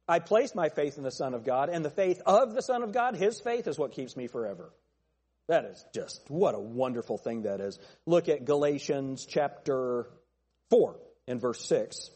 I 0.08 0.20
place 0.20 0.56
my 0.56 0.70
faith 0.70 0.98
in 0.98 1.04
the 1.04 1.12
Son 1.12 1.34
of 1.34 1.44
God, 1.44 1.68
and 1.68 1.84
the 1.84 1.90
faith 1.90 2.22
of 2.26 2.56
the 2.56 2.62
Son 2.62 2.84
of 2.84 2.94
God, 2.94 3.18
his 3.18 3.42
faith, 3.42 3.68
is 3.68 3.78
what 3.78 3.92
keeps 3.92 4.16
me 4.16 4.28
forever. 4.28 4.72
That 5.50 5.66
is 5.66 5.84
just, 5.94 6.22
what 6.30 6.56
a 6.56 6.60
wonderful 6.60 7.18
thing 7.18 7.42
that 7.42 7.60
is. 7.60 7.78
Look 8.06 8.30
at 8.30 8.46
Galatians 8.46 9.26
chapter 9.26 10.08
4 10.70 10.96
and 11.28 11.42
verse 11.42 11.68
6. 11.68 12.10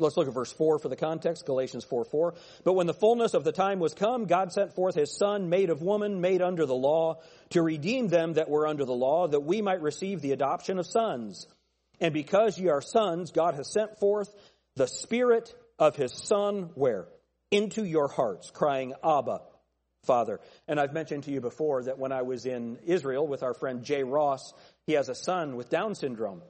Let's 0.00 0.16
look 0.16 0.28
at 0.28 0.34
verse 0.34 0.52
4 0.52 0.78
for 0.78 0.88
the 0.88 0.96
context, 0.96 1.46
Galatians 1.46 1.84
4 1.84 2.04
4. 2.04 2.34
But 2.64 2.72
when 2.72 2.86
the 2.86 2.94
fullness 2.94 3.34
of 3.34 3.44
the 3.44 3.52
time 3.52 3.78
was 3.78 3.94
come, 3.94 4.26
God 4.26 4.52
sent 4.52 4.74
forth 4.74 4.94
his 4.94 5.16
Son, 5.16 5.48
made 5.48 5.70
of 5.70 5.82
woman, 5.82 6.20
made 6.20 6.42
under 6.42 6.66
the 6.66 6.74
law, 6.74 7.20
to 7.50 7.62
redeem 7.62 8.08
them 8.08 8.34
that 8.34 8.48
were 8.48 8.66
under 8.66 8.84
the 8.84 8.92
law, 8.92 9.28
that 9.28 9.40
we 9.40 9.62
might 9.62 9.82
receive 9.82 10.20
the 10.20 10.32
adoption 10.32 10.78
of 10.78 10.86
sons. 10.86 11.46
And 12.00 12.14
because 12.14 12.58
ye 12.58 12.68
are 12.68 12.82
sons, 12.82 13.30
God 13.30 13.54
has 13.54 13.70
sent 13.70 13.98
forth 13.98 14.34
the 14.76 14.86
Spirit 14.86 15.54
of 15.78 15.96
his 15.96 16.12
Son, 16.12 16.70
where? 16.74 17.06
Into 17.50 17.84
your 17.84 18.08
hearts, 18.08 18.50
crying, 18.50 18.94
Abba, 19.04 19.40
Father. 20.04 20.40
And 20.66 20.80
I've 20.80 20.92
mentioned 20.92 21.24
to 21.24 21.30
you 21.30 21.40
before 21.40 21.82
that 21.84 21.98
when 21.98 22.12
I 22.12 22.22
was 22.22 22.46
in 22.46 22.78
Israel 22.86 23.26
with 23.26 23.42
our 23.42 23.54
friend 23.54 23.84
Jay 23.84 24.02
Ross, 24.02 24.52
he 24.86 24.94
has 24.94 25.08
a 25.08 25.14
son 25.14 25.56
with 25.56 25.68
Down 25.68 25.94
syndrome. 25.94 26.42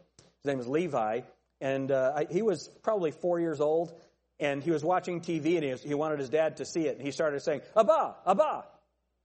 His 0.43 0.47
name 0.47 0.61
is 0.61 0.69
Levi, 0.69 1.21
and 1.61 1.91
uh, 1.91 2.13
I, 2.17 2.27
he 2.31 2.43
was 2.43 2.69
probably 2.83 3.11
four 3.11 3.41
years 3.41 3.61
old, 3.61 3.93
and 4.39 4.63
he 4.63 4.71
was 4.71 4.83
watching 4.83 5.21
TV, 5.21 5.57
and 5.57 5.65
he, 5.65 5.71
was, 5.71 5.83
he 5.83 5.95
wanted 5.95 6.19
his 6.19 6.31
dad 6.31 6.57
to 6.59 6.65
see 6.65 6.87
it, 6.87 6.97
and 6.97 7.05
he 7.05 7.13
started 7.13 7.41
saying, 7.43 7.61
Abba, 7.77 8.17
Abba, 8.27 8.65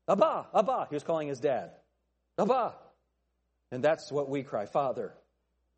Abba, 0.10 0.48
Abba. 0.54 0.88
He 0.90 0.96
was 0.96 1.04
calling 1.04 1.28
his 1.28 1.40
dad, 1.40 1.72
Abba. 2.38 2.74
And 3.72 3.84
that's 3.84 4.12
what 4.12 4.30
we 4.30 4.44
cry, 4.44 4.66
Father, 4.66 5.14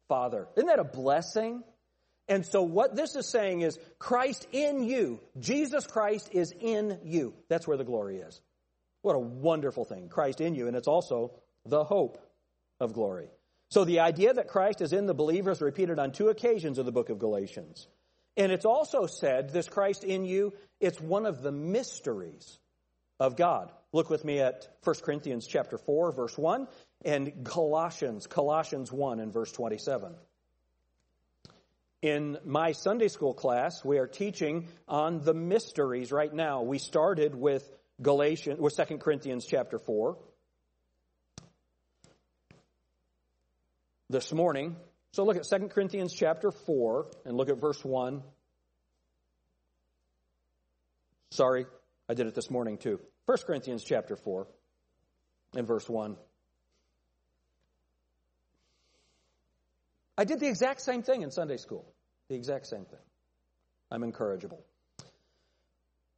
Father. 0.07 0.47
Isn't 0.55 0.67
that 0.67 0.79
a 0.79 0.83
blessing? 0.83 1.63
And 2.27 2.45
so 2.45 2.61
what 2.61 2.95
this 2.95 3.15
is 3.15 3.25
saying 3.27 3.61
is 3.61 3.79
Christ 3.99 4.47
in 4.51 4.83
you, 4.83 5.19
Jesus 5.39 5.87
Christ 5.87 6.29
is 6.33 6.53
in 6.59 6.99
you. 7.03 7.33
That's 7.47 7.67
where 7.67 7.77
the 7.77 7.85
glory 7.85 8.17
is. 8.17 8.41
What 9.01 9.15
a 9.15 9.19
wonderful 9.19 9.85
thing. 9.85 10.09
Christ 10.09 10.41
in 10.41 10.55
you, 10.55 10.67
and 10.67 10.75
it's 10.75 10.87
also 10.87 11.31
the 11.65 11.83
hope 11.83 12.17
of 12.79 12.93
glory. 12.93 13.29
So 13.69 13.83
the 13.83 13.99
idea 13.99 14.33
that 14.33 14.47
Christ 14.47 14.81
is 14.81 14.93
in 14.93 15.05
the 15.05 15.13
believer 15.13 15.51
is 15.51 15.61
repeated 15.61 15.99
on 15.99 16.11
two 16.11 16.29
occasions 16.29 16.79
in 16.79 16.85
the 16.85 16.91
book 16.91 17.09
of 17.09 17.19
Galatians. 17.19 17.87
And 18.37 18.51
it's 18.51 18.65
also 18.65 19.07
said, 19.07 19.49
this 19.49 19.67
Christ 19.67 20.03
in 20.03 20.23
you, 20.23 20.53
it's 20.79 21.01
one 21.01 21.25
of 21.25 21.41
the 21.41 21.51
mysteries 21.51 22.59
of 23.19 23.35
God. 23.35 23.71
Look 23.91 24.09
with 24.09 24.23
me 24.23 24.39
at 24.39 24.67
1 24.83 24.95
Corinthians 25.03 25.47
chapter 25.47 25.77
4, 25.77 26.11
verse 26.11 26.37
1, 26.37 26.67
and 27.03 27.43
Colossians, 27.43 28.27
Colossians 28.27 28.91
1 28.91 29.19
and 29.19 29.33
verse 29.33 29.51
27. 29.51 30.13
In 32.03 32.37
my 32.45 32.73
Sunday 32.73 33.07
school 33.07 33.33
class, 33.33 33.83
we 33.83 33.97
are 33.97 34.07
teaching 34.07 34.67
on 34.87 35.21
the 35.21 35.33
mysteries 35.33 36.11
right 36.11 36.31
now. 36.31 36.61
We 36.61 36.77
started 36.77 37.33
with 37.33 37.67
Galatians, 38.01 38.59
with 38.59 38.77
2 38.77 38.99
Corinthians 38.99 39.45
chapter 39.45 39.79
4. 39.79 40.15
This 44.09 44.31
morning, 44.31 44.77
so 45.11 45.25
look 45.25 45.35
at 45.35 45.43
2 45.43 45.67
Corinthians 45.67 46.13
chapter 46.13 46.51
4 46.51 47.07
and 47.25 47.35
look 47.35 47.49
at 47.49 47.59
verse 47.59 47.83
1. 47.83 48.23
Sorry, 51.31 51.65
I 52.07 52.13
did 52.13 52.27
it 52.27 52.33
this 52.33 52.49
morning 52.49 52.77
too. 52.77 53.01
1 53.25 53.37
Corinthians 53.45 53.83
chapter 53.83 54.15
4 54.15 54.47
and 55.55 55.67
verse 55.67 55.89
1. 55.89 56.15
I 60.17 60.23
did 60.23 60.39
the 60.39 60.47
exact 60.47 60.81
same 60.81 61.03
thing 61.03 61.21
in 61.21 61.31
Sunday 61.31 61.57
school. 61.57 61.85
The 62.29 62.35
exact 62.35 62.67
same 62.67 62.85
thing. 62.85 62.99
I'm 63.91 64.03
incorrigible. 64.03 64.63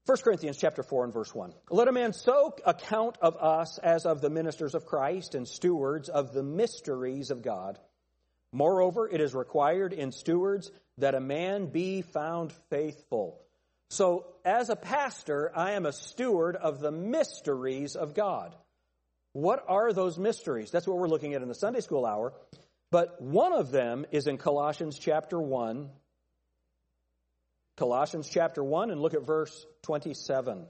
1 0.09 0.17
Corinthians 0.23 0.57
chapter 0.57 0.81
4 0.81 1.03
and 1.03 1.13
verse 1.13 1.35
1. 1.35 1.53
Let 1.69 1.87
a 1.87 1.91
man 1.91 2.13
so 2.13 2.55
account 2.65 3.19
of 3.21 3.37
us 3.37 3.77
as 3.77 4.07
of 4.07 4.21
the 4.21 4.31
ministers 4.31 4.73
of 4.73 4.87
Christ 4.87 5.35
and 5.35 5.47
stewards 5.47 6.09
of 6.09 6.33
the 6.33 6.41
mysteries 6.41 7.29
of 7.29 7.43
God. 7.43 7.77
Moreover, 8.51 9.07
it 9.07 9.21
is 9.21 9.35
required 9.35 9.93
in 9.93 10.11
stewards 10.11 10.71
that 10.97 11.13
a 11.13 11.19
man 11.19 11.67
be 11.67 12.01
found 12.01 12.51
faithful. 12.71 13.39
So, 13.91 14.25
as 14.43 14.71
a 14.71 14.75
pastor, 14.75 15.51
I 15.55 15.73
am 15.73 15.85
a 15.85 15.93
steward 15.93 16.55
of 16.55 16.79
the 16.79 16.91
mysteries 16.91 17.95
of 17.95 18.15
God. 18.15 18.55
What 19.33 19.63
are 19.67 19.93
those 19.93 20.17
mysteries? 20.17 20.71
That's 20.71 20.87
what 20.87 20.97
we're 20.97 21.07
looking 21.07 21.35
at 21.35 21.43
in 21.43 21.49
the 21.49 21.53
Sunday 21.53 21.81
school 21.81 22.07
hour. 22.07 22.33
But 22.89 23.21
one 23.21 23.53
of 23.53 23.69
them 23.69 24.07
is 24.09 24.25
in 24.25 24.39
Colossians 24.39 24.97
chapter 24.97 25.39
1. 25.39 25.87
Colossians 27.79 28.27
chapter 28.29 28.61
1, 28.61 28.91
and 28.91 29.01
look 29.01 29.13
at 29.13 29.25
verse 29.25 29.65
27. 29.83 30.65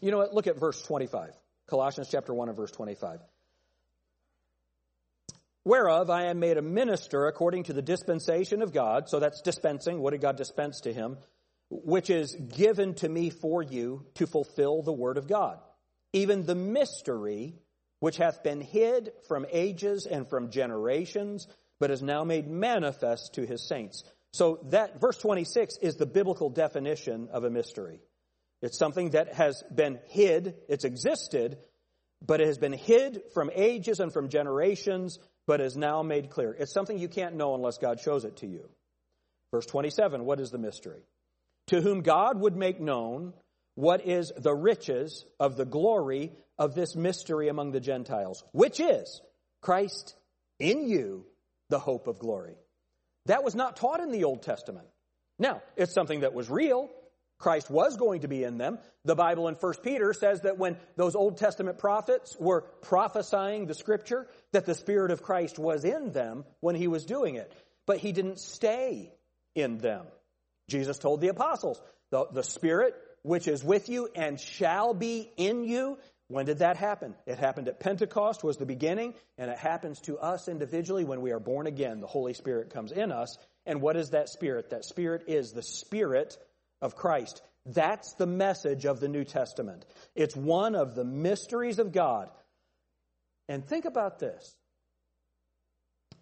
You 0.00 0.10
know 0.10 0.16
what? 0.16 0.32
Look 0.32 0.46
at 0.46 0.58
verse 0.58 0.80
25. 0.80 1.34
Colossians 1.66 2.08
chapter 2.10 2.32
1 2.32 2.48
and 2.48 2.56
verse 2.56 2.70
25. 2.70 3.20
Whereof 5.64 6.08
I 6.08 6.24
am 6.28 6.40
made 6.40 6.56
a 6.56 6.62
minister 6.62 7.26
according 7.26 7.64
to 7.64 7.74
the 7.74 7.82
dispensation 7.82 8.62
of 8.62 8.72
God. 8.72 9.10
So 9.10 9.20
that's 9.20 9.42
dispensing. 9.42 10.00
What 10.00 10.12
did 10.12 10.22
God 10.22 10.38
dispense 10.38 10.80
to 10.80 10.92
him? 10.94 11.18
Which 11.68 12.08
is 12.08 12.34
given 12.34 12.94
to 12.96 13.08
me 13.08 13.28
for 13.28 13.62
you 13.62 14.06
to 14.14 14.26
fulfill 14.26 14.80
the 14.82 14.94
word 14.94 15.18
of 15.18 15.28
God. 15.28 15.58
Even 16.14 16.46
the 16.46 16.54
mystery 16.54 17.54
which 18.00 18.16
hath 18.16 18.42
been 18.42 18.62
hid 18.62 19.12
from 19.28 19.44
ages 19.52 20.06
and 20.06 20.28
from 20.28 20.50
generations, 20.50 21.46
but 21.82 21.90
is 21.90 22.00
now 22.00 22.22
made 22.22 22.48
manifest 22.48 23.34
to 23.34 23.44
his 23.44 23.66
saints. 23.66 24.04
So 24.32 24.60
that 24.70 25.00
verse 25.00 25.18
26 25.18 25.78
is 25.82 25.96
the 25.96 26.06
biblical 26.06 26.48
definition 26.48 27.28
of 27.32 27.42
a 27.42 27.50
mystery. 27.50 27.98
It's 28.62 28.78
something 28.78 29.10
that 29.10 29.34
has 29.34 29.64
been 29.74 29.98
hid, 30.06 30.54
it's 30.68 30.84
existed, 30.84 31.58
but 32.24 32.40
it 32.40 32.46
has 32.46 32.56
been 32.56 32.72
hid 32.72 33.22
from 33.34 33.50
ages 33.52 33.98
and 33.98 34.12
from 34.12 34.28
generations, 34.28 35.18
but 35.48 35.60
is 35.60 35.76
now 35.76 36.04
made 36.04 36.30
clear. 36.30 36.54
It's 36.56 36.72
something 36.72 37.00
you 37.00 37.08
can't 37.08 37.34
know 37.34 37.56
unless 37.56 37.78
God 37.78 37.98
shows 37.98 38.24
it 38.24 38.36
to 38.36 38.46
you. 38.46 38.68
Verse 39.50 39.66
27, 39.66 40.24
what 40.24 40.38
is 40.38 40.52
the 40.52 40.58
mystery? 40.58 41.02
To 41.66 41.80
whom 41.80 42.02
God 42.02 42.38
would 42.38 42.54
make 42.54 42.80
known 42.80 43.32
what 43.74 44.06
is 44.06 44.30
the 44.36 44.54
riches 44.54 45.24
of 45.40 45.56
the 45.56 45.66
glory 45.66 46.30
of 46.58 46.76
this 46.76 46.94
mystery 46.94 47.48
among 47.48 47.72
the 47.72 47.80
Gentiles, 47.80 48.44
which 48.52 48.78
is 48.78 49.20
Christ 49.62 50.14
in 50.60 50.88
you, 50.88 51.26
the 51.72 51.78
hope 51.78 52.06
of 52.06 52.18
glory. 52.18 52.54
That 53.26 53.42
was 53.42 53.54
not 53.54 53.76
taught 53.76 54.00
in 54.00 54.12
the 54.12 54.24
Old 54.24 54.42
Testament. 54.42 54.86
Now, 55.38 55.62
it's 55.74 55.94
something 55.94 56.20
that 56.20 56.34
was 56.34 56.50
real. 56.50 56.90
Christ 57.38 57.70
was 57.70 57.96
going 57.96 58.20
to 58.20 58.28
be 58.28 58.44
in 58.44 58.58
them. 58.58 58.78
The 59.06 59.14
Bible 59.14 59.48
in 59.48 59.54
1 59.54 59.74
Peter 59.82 60.12
says 60.12 60.42
that 60.42 60.58
when 60.58 60.76
those 60.96 61.16
Old 61.16 61.38
Testament 61.38 61.78
prophets 61.78 62.36
were 62.38 62.60
prophesying 62.82 63.66
the 63.66 63.74
scripture, 63.74 64.28
that 64.52 64.66
the 64.66 64.74
Spirit 64.74 65.10
of 65.12 65.22
Christ 65.22 65.58
was 65.58 65.84
in 65.84 66.12
them 66.12 66.44
when 66.60 66.74
he 66.74 66.88
was 66.88 67.06
doing 67.06 67.36
it. 67.36 67.50
But 67.86 67.96
he 67.96 68.12
didn't 68.12 68.38
stay 68.38 69.10
in 69.54 69.78
them. 69.78 70.04
Jesus 70.68 70.98
told 70.98 71.22
the 71.22 71.28
apostles, 71.28 71.80
the, 72.10 72.26
the 72.30 72.44
Spirit 72.44 72.94
which 73.22 73.48
is 73.48 73.64
with 73.64 73.88
you 73.88 74.08
and 74.14 74.38
shall 74.38 74.94
be 74.94 75.30
in 75.36 75.64
you. 75.64 75.96
When 76.28 76.46
did 76.46 76.58
that 76.58 76.76
happen? 76.76 77.14
It 77.26 77.38
happened 77.38 77.68
at 77.68 77.80
Pentecost 77.80 78.42
was 78.42 78.56
the 78.56 78.66
beginning, 78.66 79.14
and 79.36 79.50
it 79.50 79.58
happens 79.58 80.00
to 80.02 80.18
us 80.18 80.48
individually 80.48 81.04
when 81.04 81.20
we 81.20 81.32
are 81.32 81.40
born 81.40 81.66
again. 81.66 82.00
The 82.00 82.06
Holy 82.06 82.32
Spirit 82.32 82.70
comes 82.70 82.92
in 82.92 83.12
us. 83.12 83.36
And 83.66 83.80
what 83.80 83.96
is 83.96 84.10
that 84.10 84.28
Spirit? 84.28 84.70
That 84.70 84.84
Spirit 84.84 85.24
is 85.28 85.52
the 85.52 85.62
Spirit 85.62 86.36
of 86.80 86.96
Christ. 86.96 87.42
That's 87.66 88.14
the 88.14 88.26
message 88.26 88.86
of 88.86 88.98
the 88.98 89.08
New 89.08 89.24
Testament. 89.24 89.84
It's 90.14 90.34
one 90.34 90.74
of 90.74 90.94
the 90.94 91.04
mysteries 91.04 91.78
of 91.78 91.92
God. 91.92 92.28
And 93.48 93.64
think 93.64 93.84
about 93.84 94.18
this. 94.18 94.56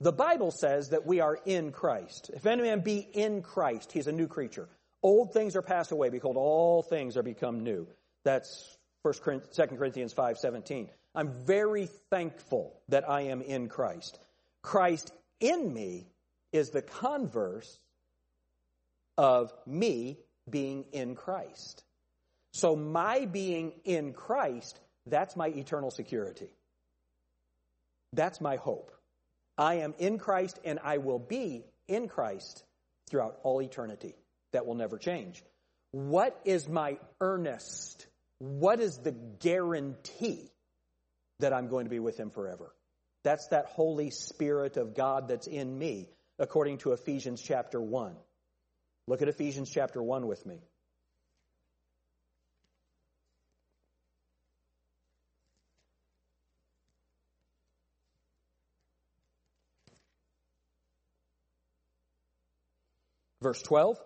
The 0.00 0.12
Bible 0.12 0.50
says 0.50 0.90
that 0.90 1.06
we 1.06 1.20
are 1.20 1.38
in 1.44 1.72
Christ. 1.72 2.30
If 2.34 2.46
any 2.46 2.62
man 2.62 2.80
be 2.80 2.98
in 2.98 3.42
Christ, 3.42 3.92
he's 3.92 4.06
a 4.06 4.12
new 4.12 4.26
creature. 4.26 4.68
Old 5.02 5.32
things 5.32 5.56
are 5.56 5.62
passed 5.62 5.92
away. 5.92 6.08
Behold, 6.08 6.36
all 6.36 6.82
things 6.82 7.16
are 7.16 7.22
become 7.22 7.60
new. 7.60 7.86
That's 8.24 8.76
1 9.02 9.14
Corinthians, 9.22 9.56
2 9.56 9.76
Corinthians 9.76 10.12
5 10.12 10.38
17. 10.38 10.90
I'm 11.14 11.32
very 11.44 11.86
thankful 12.10 12.80
that 12.88 13.08
I 13.08 13.22
am 13.22 13.42
in 13.42 13.68
Christ. 13.68 14.18
Christ 14.62 15.12
in 15.40 15.72
me 15.72 16.06
is 16.52 16.70
the 16.70 16.82
converse 16.82 17.78
of 19.16 19.52
me 19.66 20.18
being 20.48 20.84
in 20.92 21.14
Christ. 21.14 21.82
So 22.52 22.76
my 22.76 23.26
being 23.26 23.72
in 23.84 24.12
Christ, 24.12 24.78
that's 25.06 25.36
my 25.36 25.48
eternal 25.48 25.90
security. 25.90 26.50
That's 28.12 28.40
my 28.40 28.56
hope. 28.56 28.92
I 29.56 29.74
am 29.76 29.94
in 29.98 30.18
Christ 30.18 30.58
and 30.64 30.78
I 30.82 30.98
will 30.98 31.18
be 31.18 31.64
in 31.86 32.08
Christ 32.08 32.64
throughout 33.08 33.38
all 33.42 33.62
eternity 33.62 34.14
that 34.52 34.66
will 34.66 34.74
never 34.74 34.98
change. 34.98 35.42
What 35.92 36.38
is 36.44 36.68
my 36.68 36.98
earnest? 37.20 38.06
what 38.40 38.80
is 38.80 38.96
the 38.96 39.12
guarantee 39.12 40.50
that 41.40 41.52
I'm 41.52 41.68
going 41.68 41.84
to 41.84 41.90
be 41.90 41.98
with 41.98 42.18
him 42.18 42.30
forever? 42.30 42.74
That's 43.22 43.46
that 43.48 43.66
Holy 43.66 44.10
Spirit 44.10 44.78
of 44.78 44.94
God 44.94 45.28
that's 45.28 45.46
in 45.46 45.78
me, 45.78 46.08
according 46.38 46.78
to 46.78 46.92
Ephesians 46.92 47.42
chapter 47.42 47.80
1. 47.80 48.16
Look 49.06 49.20
at 49.20 49.28
Ephesians 49.28 49.70
chapter 49.70 50.02
1 50.02 50.26
with 50.26 50.44
me. 50.46 50.62
Verse 63.42 63.60
12 63.62 63.98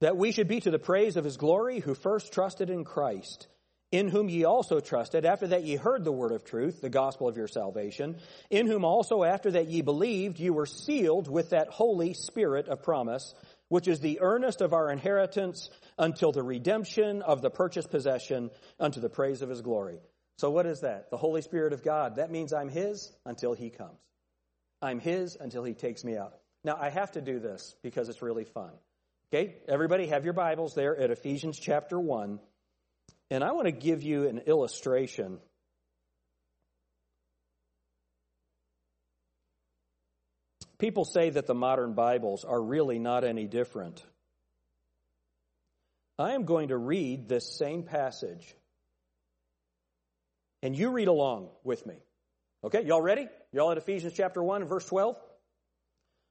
that 0.00 0.16
we 0.16 0.32
should 0.32 0.48
be 0.48 0.60
to 0.60 0.70
the 0.70 0.78
praise 0.78 1.16
of 1.16 1.24
his 1.24 1.36
glory 1.36 1.80
who 1.80 1.94
first 1.94 2.32
trusted 2.32 2.70
in 2.70 2.84
Christ, 2.84 3.48
in 3.92 4.08
whom 4.08 4.28
ye 4.28 4.44
also 4.44 4.80
trusted, 4.80 5.24
after 5.24 5.48
that 5.48 5.64
ye 5.64 5.76
heard 5.76 6.04
the 6.04 6.12
word 6.12 6.32
of 6.32 6.44
truth, 6.44 6.80
the 6.80 6.88
gospel 6.88 7.28
of 7.28 7.36
your 7.36 7.48
salvation, 7.48 8.16
in 8.48 8.66
whom 8.66 8.84
also 8.84 9.24
after 9.24 9.50
that 9.50 9.68
ye 9.68 9.82
believed, 9.82 10.38
you 10.38 10.52
were 10.52 10.66
sealed 10.66 11.28
with 11.28 11.50
that 11.50 11.68
Holy 11.68 12.14
Spirit 12.14 12.68
of 12.68 12.82
promise, 12.82 13.34
which 13.68 13.88
is 13.88 14.00
the 14.00 14.20
earnest 14.20 14.60
of 14.60 14.72
our 14.72 14.90
inheritance 14.90 15.70
until 15.98 16.32
the 16.32 16.42
redemption 16.42 17.22
of 17.22 17.42
the 17.42 17.50
purchased 17.50 17.90
possession 17.90 18.50
unto 18.78 19.00
the 19.00 19.08
praise 19.08 19.42
of 19.42 19.48
his 19.48 19.60
glory. 19.60 19.98
So 20.38 20.50
what 20.50 20.66
is 20.66 20.80
that? 20.80 21.10
The 21.10 21.18
Holy 21.18 21.42
Spirit 21.42 21.72
of 21.72 21.82
God. 21.82 22.16
That 22.16 22.30
means 22.30 22.52
I'm 22.52 22.70
his 22.70 23.12
until 23.26 23.52
he 23.52 23.68
comes. 23.70 23.98
I'm 24.80 24.98
his 24.98 25.36
until 25.38 25.64
he 25.64 25.74
takes 25.74 26.02
me 26.04 26.16
out. 26.16 26.34
Now 26.64 26.78
I 26.80 26.88
have 26.88 27.12
to 27.12 27.20
do 27.20 27.38
this 27.38 27.74
because 27.82 28.08
it's 28.08 28.22
really 28.22 28.44
fun. 28.44 28.70
Okay, 29.32 29.54
everybody 29.68 30.08
have 30.08 30.24
your 30.24 30.32
Bibles 30.32 30.74
there 30.74 30.96
at 30.96 31.12
Ephesians 31.12 31.56
chapter 31.56 32.00
1. 32.00 32.40
And 33.30 33.44
I 33.44 33.52
want 33.52 33.66
to 33.66 33.72
give 33.72 34.02
you 34.02 34.26
an 34.26 34.38
illustration. 34.38 35.38
People 40.78 41.04
say 41.04 41.30
that 41.30 41.46
the 41.46 41.54
modern 41.54 41.92
Bibles 41.92 42.44
are 42.44 42.60
really 42.60 42.98
not 42.98 43.22
any 43.22 43.46
different. 43.46 44.02
I 46.18 46.32
am 46.32 46.44
going 46.44 46.68
to 46.68 46.76
read 46.76 47.28
this 47.28 47.56
same 47.56 47.84
passage. 47.84 48.56
And 50.60 50.76
you 50.76 50.90
read 50.90 51.06
along 51.06 51.50
with 51.62 51.86
me. 51.86 51.94
Okay, 52.64 52.84
y'all 52.84 53.00
ready? 53.00 53.28
Y'all 53.52 53.70
at 53.70 53.78
Ephesians 53.78 54.14
chapter 54.16 54.42
1, 54.42 54.64
verse 54.64 54.86
12? 54.86 55.14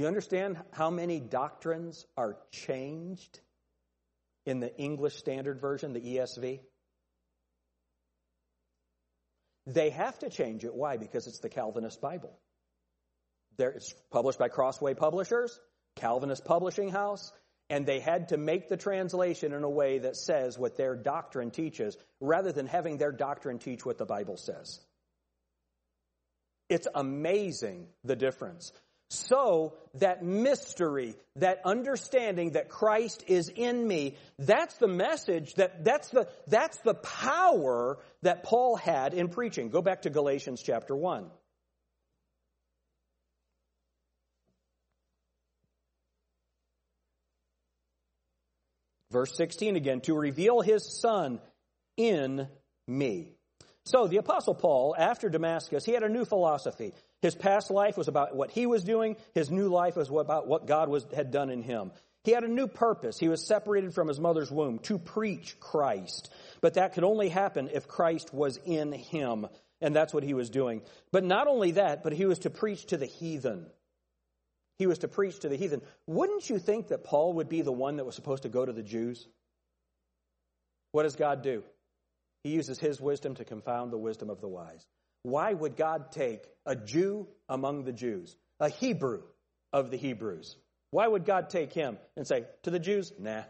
Do 0.00 0.04
you 0.04 0.08
understand 0.08 0.56
how 0.72 0.88
many 0.88 1.20
doctrines 1.20 2.06
are 2.16 2.38
changed 2.52 3.38
in 4.46 4.58
the 4.58 4.74
English 4.78 5.16
Standard 5.16 5.60
Version, 5.60 5.92
the 5.92 6.00
ESV? 6.00 6.60
They 9.66 9.90
have 9.90 10.18
to 10.20 10.30
change 10.30 10.64
it. 10.64 10.74
Why? 10.74 10.96
Because 10.96 11.26
it's 11.26 11.40
the 11.40 11.50
Calvinist 11.50 12.00
Bible. 12.00 12.32
There, 13.58 13.72
it's 13.72 13.94
published 14.10 14.38
by 14.38 14.48
Crossway 14.48 14.94
Publishers, 14.94 15.60
Calvinist 15.96 16.46
Publishing 16.46 16.88
House, 16.88 17.30
and 17.68 17.84
they 17.84 18.00
had 18.00 18.30
to 18.30 18.38
make 18.38 18.70
the 18.70 18.78
translation 18.78 19.52
in 19.52 19.64
a 19.64 19.68
way 19.68 19.98
that 19.98 20.16
says 20.16 20.58
what 20.58 20.78
their 20.78 20.96
doctrine 20.96 21.50
teaches 21.50 21.94
rather 22.20 22.52
than 22.52 22.66
having 22.66 22.96
their 22.96 23.12
doctrine 23.12 23.58
teach 23.58 23.84
what 23.84 23.98
the 23.98 24.06
Bible 24.06 24.38
says. 24.38 24.80
It's 26.70 26.88
amazing 26.94 27.88
the 28.02 28.16
difference. 28.16 28.72
So 29.10 29.74
that 29.94 30.22
mystery, 30.22 31.16
that 31.34 31.62
understanding 31.64 32.52
that 32.52 32.68
Christ 32.68 33.24
is 33.26 33.48
in 33.48 33.86
me, 33.86 34.16
that's 34.38 34.76
the 34.76 34.86
message 34.86 35.54
that, 35.54 35.84
that's 35.84 36.10
the, 36.10 36.28
that's 36.46 36.78
the 36.78 36.94
power 36.94 37.98
that 38.22 38.44
Paul 38.44 38.76
had 38.76 39.12
in 39.12 39.28
preaching. 39.28 39.70
Go 39.70 39.82
back 39.82 40.02
to 40.02 40.10
Galatians 40.10 40.62
chapter 40.62 40.94
1. 40.94 41.26
Verse 49.10 49.36
16 49.36 49.74
again, 49.74 50.00
to 50.02 50.14
reveal 50.14 50.60
his 50.60 51.00
son 51.00 51.40
in 51.96 52.46
me. 52.86 53.32
So 53.86 54.06
the 54.06 54.18
apostle 54.18 54.54
Paul, 54.54 54.94
after 54.96 55.28
Damascus, 55.28 55.84
he 55.84 55.90
had 55.90 56.04
a 56.04 56.08
new 56.08 56.24
philosophy. 56.24 56.92
His 57.22 57.34
past 57.34 57.70
life 57.70 57.96
was 57.96 58.08
about 58.08 58.34
what 58.34 58.50
he 58.50 58.66
was 58.66 58.82
doing. 58.82 59.16
His 59.34 59.50
new 59.50 59.68
life 59.68 59.96
was 59.96 60.08
about 60.08 60.46
what 60.46 60.66
God 60.66 60.88
was, 60.88 61.06
had 61.14 61.30
done 61.30 61.50
in 61.50 61.62
him. 61.62 61.92
He 62.24 62.32
had 62.32 62.44
a 62.44 62.48
new 62.48 62.66
purpose. 62.66 63.18
He 63.18 63.28
was 63.28 63.46
separated 63.46 63.94
from 63.94 64.08
his 64.08 64.20
mother's 64.20 64.50
womb 64.50 64.78
to 64.80 64.98
preach 64.98 65.58
Christ. 65.58 66.30
But 66.60 66.74
that 66.74 66.94
could 66.94 67.04
only 67.04 67.28
happen 67.28 67.70
if 67.72 67.88
Christ 67.88 68.32
was 68.32 68.58
in 68.64 68.92
him. 68.92 69.46
And 69.80 69.96
that's 69.96 70.12
what 70.12 70.24
he 70.24 70.34
was 70.34 70.50
doing. 70.50 70.82
But 71.12 71.24
not 71.24 71.46
only 71.46 71.72
that, 71.72 72.02
but 72.02 72.12
he 72.12 72.26
was 72.26 72.40
to 72.40 72.50
preach 72.50 72.86
to 72.86 72.98
the 72.98 73.06
heathen. 73.06 73.66
He 74.78 74.86
was 74.86 74.98
to 74.98 75.08
preach 75.08 75.40
to 75.40 75.48
the 75.48 75.56
heathen. 75.56 75.82
Wouldn't 76.06 76.48
you 76.48 76.58
think 76.58 76.88
that 76.88 77.04
Paul 77.04 77.34
would 77.34 77.48
be 77.48 77.62
the 77.62 77.72
one 77.72 77.96
that 77.96 78.06
was 78.06 78.14
supposed 78.14 78.42
to 78.42 78.48
go 78.48 78.64
to 78.64 78.72
the 78.72 78.82
Jews? 78.82 79.26
What 80.92 81.04
does 81.04 81.16
God 81.16 81.42
do? 81.42 81.62
He 82.44 82.50
uses 82.50 82.78
his 82.78 83.00
wisdom 83.00 83.34
to 83.36 83.44
confound 83.44 83.92
the 83.92 83.98
wisdom 83.98 84.30
of 84.30 84.40
the 84.40 84.48
wise. 84.48 84.86
Why 85.22 85.52
would 85.52 85.76
God 85.76 86.12
take 86.12 86.44
a 86.64 86.74
Jew 86.74 87.28
among 87.48 87.84
the 87.84 87.92
Jews, 87.92 88.36
a 88.58 88.68
Hebrew 88.68 89.22
of 89.72 89.90
the 89.90 89.96
Hebrews? 89.96 90.56
Why 90.90 91.06
would 91.06 91.24
God 91.24 91.50
take 91.50 91.72
him 91.72 91.98
and 92.16 92.26
say, 92.26 92.44
to 92.62 92.70
the 92.70 92.78
Jews, 92.78 93.12
nah, 93.18 93.42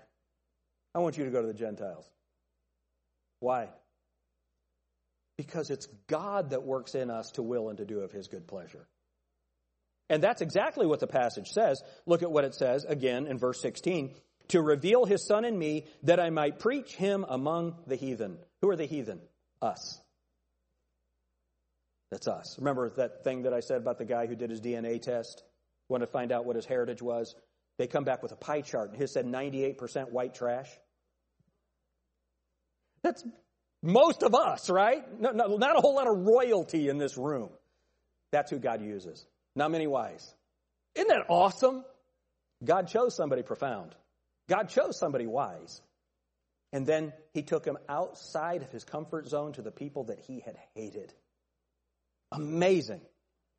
I 0.95 0.99
want 0.99 1.17
you 1.17 1.25
to 1.25 1.31
go 1.31 1.41
to 1.41 1.47
the 1.47 1.55
Gentiles? 1.55 2.09
Why? 3.39 3.69
Because 5.39 5.71
it's 5.71 5.87
God 6.07 6.51
that 6.51 6.65
works 6.65 6.95
in 6.95 7.11
us 7.11 7.31
to 7.33 7.43
will 7.43 7.71
and 7.71 7.79
to 7.79 7.87
do 7.87 8.01
of 8.01 8.13
his 8.13 8.29
good 8.29 8.47
pleasure. 8.47 8.87
And 10.11 10.23
that's 10.23 10.43
exactly 10.43 10.87
what 10.87 11.01
the 11.01 11.07
passage 11.07 11.49
says. 11.49 11.81
Look 12.05 12.23
at 12.23 12.31
what 12.31 12.45
it 12.45 12.55
says 12.55 12.85
again 12.85 13.27
in 13.27 13.39
verse 13.39 13.63
16 13.63 14.15
to 14.49 14.61
reveal 14.61 15.05
his 15.05 15.27
son 15.27 15.45
in 15.45 15.57
me 15.57 15.87
that 16.03 16.21
I 16.21 16.31
might 16.31 16.59
preach 16.59 16.95
him 16.97 17.25
among 17.29 17.77
the 17.87 17.97
heathen. 17.97 18.39
Who 18.61 18.71
are 18.71 18.77
the 18.77 18.87
heathen? 18.87 19.21
Us. 19.63 20.01
That's 22.11 22.27
us. 22.27 22.57
Remember 22.59 22.91
that 22.97 23.25
thing 23.25 23.43
that 23.43 23.53
I 23.53 23.61
said 23.61 23.79
about 23.79 23.99
the 23.99 24.05
guy 24.05 24.27
who 24.27 24.35
did 24.35 24.51
his 24.51 24.61
DNA 24.61 25.01
test? 25.01 25.45
Wanted 25.89 26.07
to 26.07 26.13
find 26.13 26.33
out 26.33 26.45
what 26.45 26.57
his 26.57 26.67
heritage 26.67 27.03
was? 27.03 27.35
They 27.79 27.87
come 27.87 28.05
back 28.05 28.23
with 28.23 28.33
a 28.33 28.37
pie 28.37 28.61
chart, 28.61 28.91
and 28.91 28.99
his 28.99 29.13
said 29.13 29.27
98% 29.27 30.11
white 30.11 30.35
trash. 30.35 30.69
That's 33.03 33.25
most 33.83 34.23
of 34.23 34.35
us, 34.35 34.69
right? 34.69 35.03
No, 35.21 35.31
no, 35.31 35.57
not 35.57 35.77
a 35.77 35.81
whole 35.81 35.95
lot 35.95 36.07
of 36.07 36.19
royalty 36.19 36.89
in 36.89 36.99
this 36.99 37.17
room. 37.17 37.51
That's 38.33 38.51
who 38.51 38.59
God 38.59 38.83
uses. 38.83 39.25
Not 39.57 39.71
many 39.71 39.87
wise. 39.87 40.35
Isn't 40.95 41.09
that 41.09 41.27
awesome? 41.29 41.85
God 42.63 42.89
chose 42.89 43.17
somebody 43.17 43.43
profound. 43.43 43.95
God 44.49 44.69
chose 44.69 44.99
somebody 44.99 45.27
wise. 45.27 45.81
And 46.73 46.87
then 46.87 47.13
he 47.33 47.43
took 47.43 47.65
him 47.65 47.79
outside 47.89 48.63
of 48.63 48.71
his 48.71 48.85
comfort 48.85 49.29
zone 49.29 49.53
to 49.55 49.63
the 49.63 49.71
people 49.71 50.05
that 50.05 50.21
he 50.21 50.41
had 50.41 50.57
hated. 50.75 51.13
Amazing. 52.33 53.01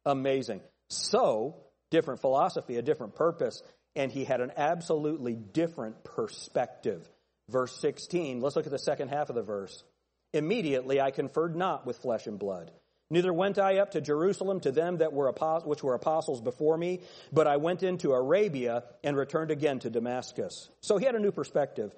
Amazing. 0.06 0.62
So, 0.90 1.58
different 1.90 2.22
philosophy, 2.22 2.78
a 2.78 2.82
different 2.82 3.16
purpose, 3.16 3.62
and 3.96 4.12
he 4.12 4.24
had 4.24 4.42
an 4.42 4.52
absolutely 4.58 5.36
different 5.36 6.04
perspective. 6.04 7.08
Verse 7.50 7.76
16, 7.80 8.42
let's 8.42 8.56
look 8.56 8.66
at 8.66 8.72
the 8.72 8.80
second 8.80 9.10
half 9.10 9.30
of 9.30 9.36
the 9.36 9.42
verse. 9.42 9.84
Immediately 10.34 11.02
I 11.02 11.12
conferred 11.12 11.56
not 11.56 11.86
with 11.86 11.98
flesh 11.98 12.28
and 12.28 12.40
blood. 12.40 12.72
Neither 13.10 13.34
went 13.34 13.60
I 13.60 13.80
up 13.80 13.92
to 13.92 14.00
Jerusalem 14.00 14.62
to 14.62 14.72
them 14.72 15.00
that 15.00 15.12
were 15.12 15.30
which 15.66 15.84
were 15.84 15.96
apostles 15.96 16.40
before 16.40 16.78
me, 16.78 17.02
but 17.34 17.46
I 17.46 17.58
went 17.58 17.84
into 17.84 18.14
Arabia 18.14 18.86
and 19.04 19.18
returned 19.18 19.52
again 19.52 19.80
to 19.80 19.90
Damascus. 19.90 20.70
So 20.82 20.98
he 20.98 21.06
had 21.06 21.16
a 21.16 21.20
new 21.20 21.34
perspective. 21.34 21.94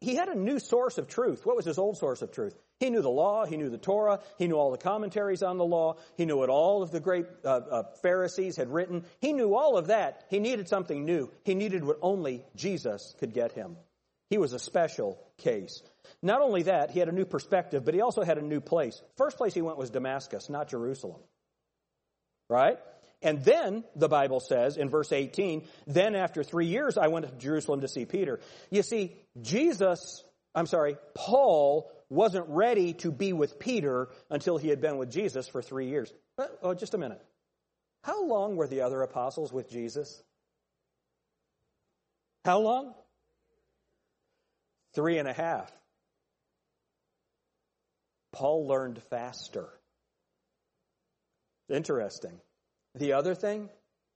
He, 0.00 0.14
had 0.14 0.28
a 0.28 0.34
new 0.34 0.58
source 0.58 0.98
of 0.98 1.08
truth. 1.08 1.46
What 1.46 1.56
was 1.56 1.64
his 1.64 1.78
old 1.78 1.96
source 1.96 2.22
of 2.22 2.32
truth? 2.32 2.54
He 2.80 2.90
knew 2.90 3.02
the 3.02 3.08
law, 3.08 3.46
he 3.46 3.56
knew 3.56 3.70
the 3.70 3.78
Torah, 3.78 4.20
he 4.38 4.48
knew 4.48 4.56
all 4.56 4.72
the 4.72 4.78
commentaries 4.78 5.42
on 5.42 5.56
the 5.56 5.64
law, 5.64 5.96
he 6.16 6.24
knew 6.24 6.36
what 6.36 6.48
all 6.48 6.82
of 6.82 6.90
the 6.90 7.00
great 7.00 7.26
uh, 7.44 7.48
uh, 7.48 7.82
Pharisees 8.02 8.56
had 8.56 8.72
written. 8.72 9.04
He 9.20 9.32
knew 9.32 9.54
all 9.54 9.78
of 9.78 9.86
that. 9.86 10.24
He 10.30 10.40
needed 10.40 10.68
something 10.68 11.04
new. 11.04 11.30
He 11.44 11.54
needed 11.54 11.84
what 11.84 11.98
only 12.02 12.42
Jesus 12.56 13.14
could 13.20 13.32
get 13.32 13.52
him. 13.52 13.76
He 14.30 14.38
was 14.38 14.52
a 14.52 14.58
special 14.58 15.22
case. 15.38 15.82
Not 16.22 16.40
only 16.40 16.62
that, 16.64 16.90
he 16.90 16.98
had 16.98 17.08
a 17.08 17.12
new 17.12 17.24
perspective, 17.24 17.84
but 17.84 17.94
he 17.94 18.00
also 18.00 18.22
had 18.22 18.38
a 18.38 18.42
new 18.42 18.60
place. 18.60 19.00
First 19.16 19.36
place 19.36 19.54
he 19.54 19.62
went 19.62 19.78
was 19.78 19.90
Damascus, 19.90 20.48
not 20.48 20.68
Jerusalem. 20.68 21.20
Right? 22.48 22.78
And 23.22 23.44
then, 23.44 23.84
the 23.94 24.08
Bible 24.08 24.40
says 24.40 24.76
in 24.76 24.88
verse 24.88 25.12
18, 25.12 25.66
then 25.86 26.14
after 26.14 26.42
three 26.42 26.66
years 26.66 26.98
I 26.98 27.08
went 27.08 27.28
to 27.28 27.32
Jerusalem 27.36 27.82
to 27.82 27.88
see 27.88 28.04
Peter. 28.04 28.40
You 28.70 28.82
see, 28.82 29.16
Jesus, 29.40 30.24
I'm 30.54 30.66
sorry, 30.66 30.96
Paul 31.14 31.90
wasn't 32.08 32.46
ready 32.48 32.94
to 32.94 33.10
be 33.10 33.32
with 33.32 33.58
Peter 33.58 34.08
until 34.30 34.58
he 34.58 34.68
had 34.68 34.80
been 34.80 34.98
with 34.98 35.10
Jesus 35.10 35.48
for 35.48 35.62
three 35.62 35.88
years. 35.88 36.12
Uh, 36.36 36.46
oh, 36.62 36.74
just 36.74 36.94
a 36.94 36.98
minute. 36.98 37.24
How 38.04 38.24
long 38.24 38.56
were 38.56 38.66
the 38.66 38.80
other 38.80 39.02
apostles 39.02 39.52
with 39.52 39.70
Jesus? 39.70 40.22
How 42.44 42.58
long? 42.58 42.94
three 44.94 45.18
and 45.18 45.28
a 45.28 45.32
half. 45.32 45.70
Paul 48.32 48.66
learned 48.66 49.02
faster. 49.10 49.68
Interesting. 51.68 52.40
The 52.94 53.14
other 53.14 53.34
thing, 53.34 53.70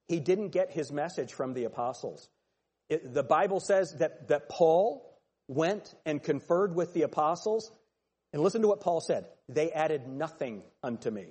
he 0.08 0.20
didn't 0.20 0.50
get 0.50 0.70
his 0.70 0.92
message 0.92 1.32
from 1.32 1.54
the 1.54 1.64
apostles. 1.64 2.28
It, 2.88 3.12
the 3.12 3.22
Bible 3.22 3.60
says 3.60 3.94
that, 3.98 4.28
that 4.28 4.48
Paul 4.48 5.02
went 5.48 5.94
and 6.04 6.22
conferred 6.22 6.74
with 6.74 6.92
the 6.92 7.02
apostles, 7.02 7.70
and 8.32 8.42
listen 8.42 8.62
to 8.62 8.68
what 8.68 8.80
Paul 8.80 9.00
said 9.00 9.26
they 9.48 9.70
added 9.70 10.08
nothing 10.08 10.62
unto 10.82 11.10
me. 11.10 11.26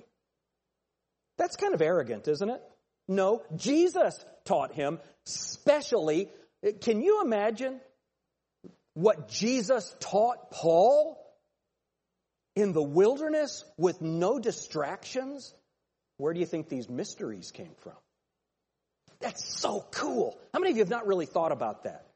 That's 1.38 1.56
kind 1.56 1.74
of 1.74 1.82
arrogant, 1.82 2.28
isn't 2.28 2.48
it? 2.48 2.62
No, 3.08 3.42
Jesus 3.54 4.24
taught 4.44 4.74
him, 4.74 4.98
specially. 5.24 6.30
Can 6.80 7.02
you 7.02 7.22
imagine 7.22 7.80
what 8.94 9.28
Jesus 9.28 9.94
taught 10.00 10.50
Paul 10.50 11.22
in 12.56 12.72
the 12.72 12.82
wilderness 12.82 13.64
with 13.76 14.00
no 14.00 14.38
distractions? 14.38 15.54
Where 16.18 16.32
do 16.32 16.40
you 16.40 16.46
think 16.46 16.68
these 16.68 16.88
mysteries 16.88 17.50
came 17.50 17.74
from? 17.78 17.96
That's 19.20 19.44
so 19.60 19.86
cool. 19.90 20.38
How 20.52 20.60
many 20.60 20.70
of 20.70 20.76
you 20.76 20.82
have 20.82 20.90
not 20.90 21.06
really 21.06 21.26
thought 21.26 21.52
about 21.52 21.84
that? 21.84 22.06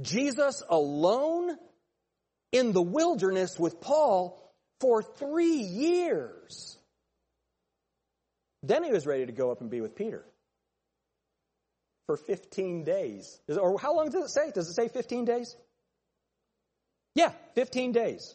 Jesus 0.00 0.62
alone 0.68 1.56
in 2.52 2.72
the 2.72 2.82
wilderness 2.82 3.58
with 3.58 3.80
Paul 3.80 4.40
for 4.80 5.02
three 5.02 5.58
years. 5.62 6.76
Then 8.62 8.84
he 8.84 8.92
was 8.92 9.06
ready 9.06 9.26
to 9.26 9.32
go 9.32 9.50
up 9.50 9.60
and 9.60 9.70
be 9.70 9.80
with 9.80 9.94
Peter 9.94 10.24
for 12.06 12.16
15 12.16 12.84
days. 12.84 13.40
Or 13.48 13.78
how 13.78 13.94
long 13.94 14.10
does 14.10 14.24
it 14.24 14.30
say? 14.30 14.50
Does 14.52 14.68
it 14.68 14.74
say 14.74 14.88
15 14.88 15.24
days? 15.24 15.56
Yeah, 17.14 17.32
15 17.54 17.92
days. 17.92 18.34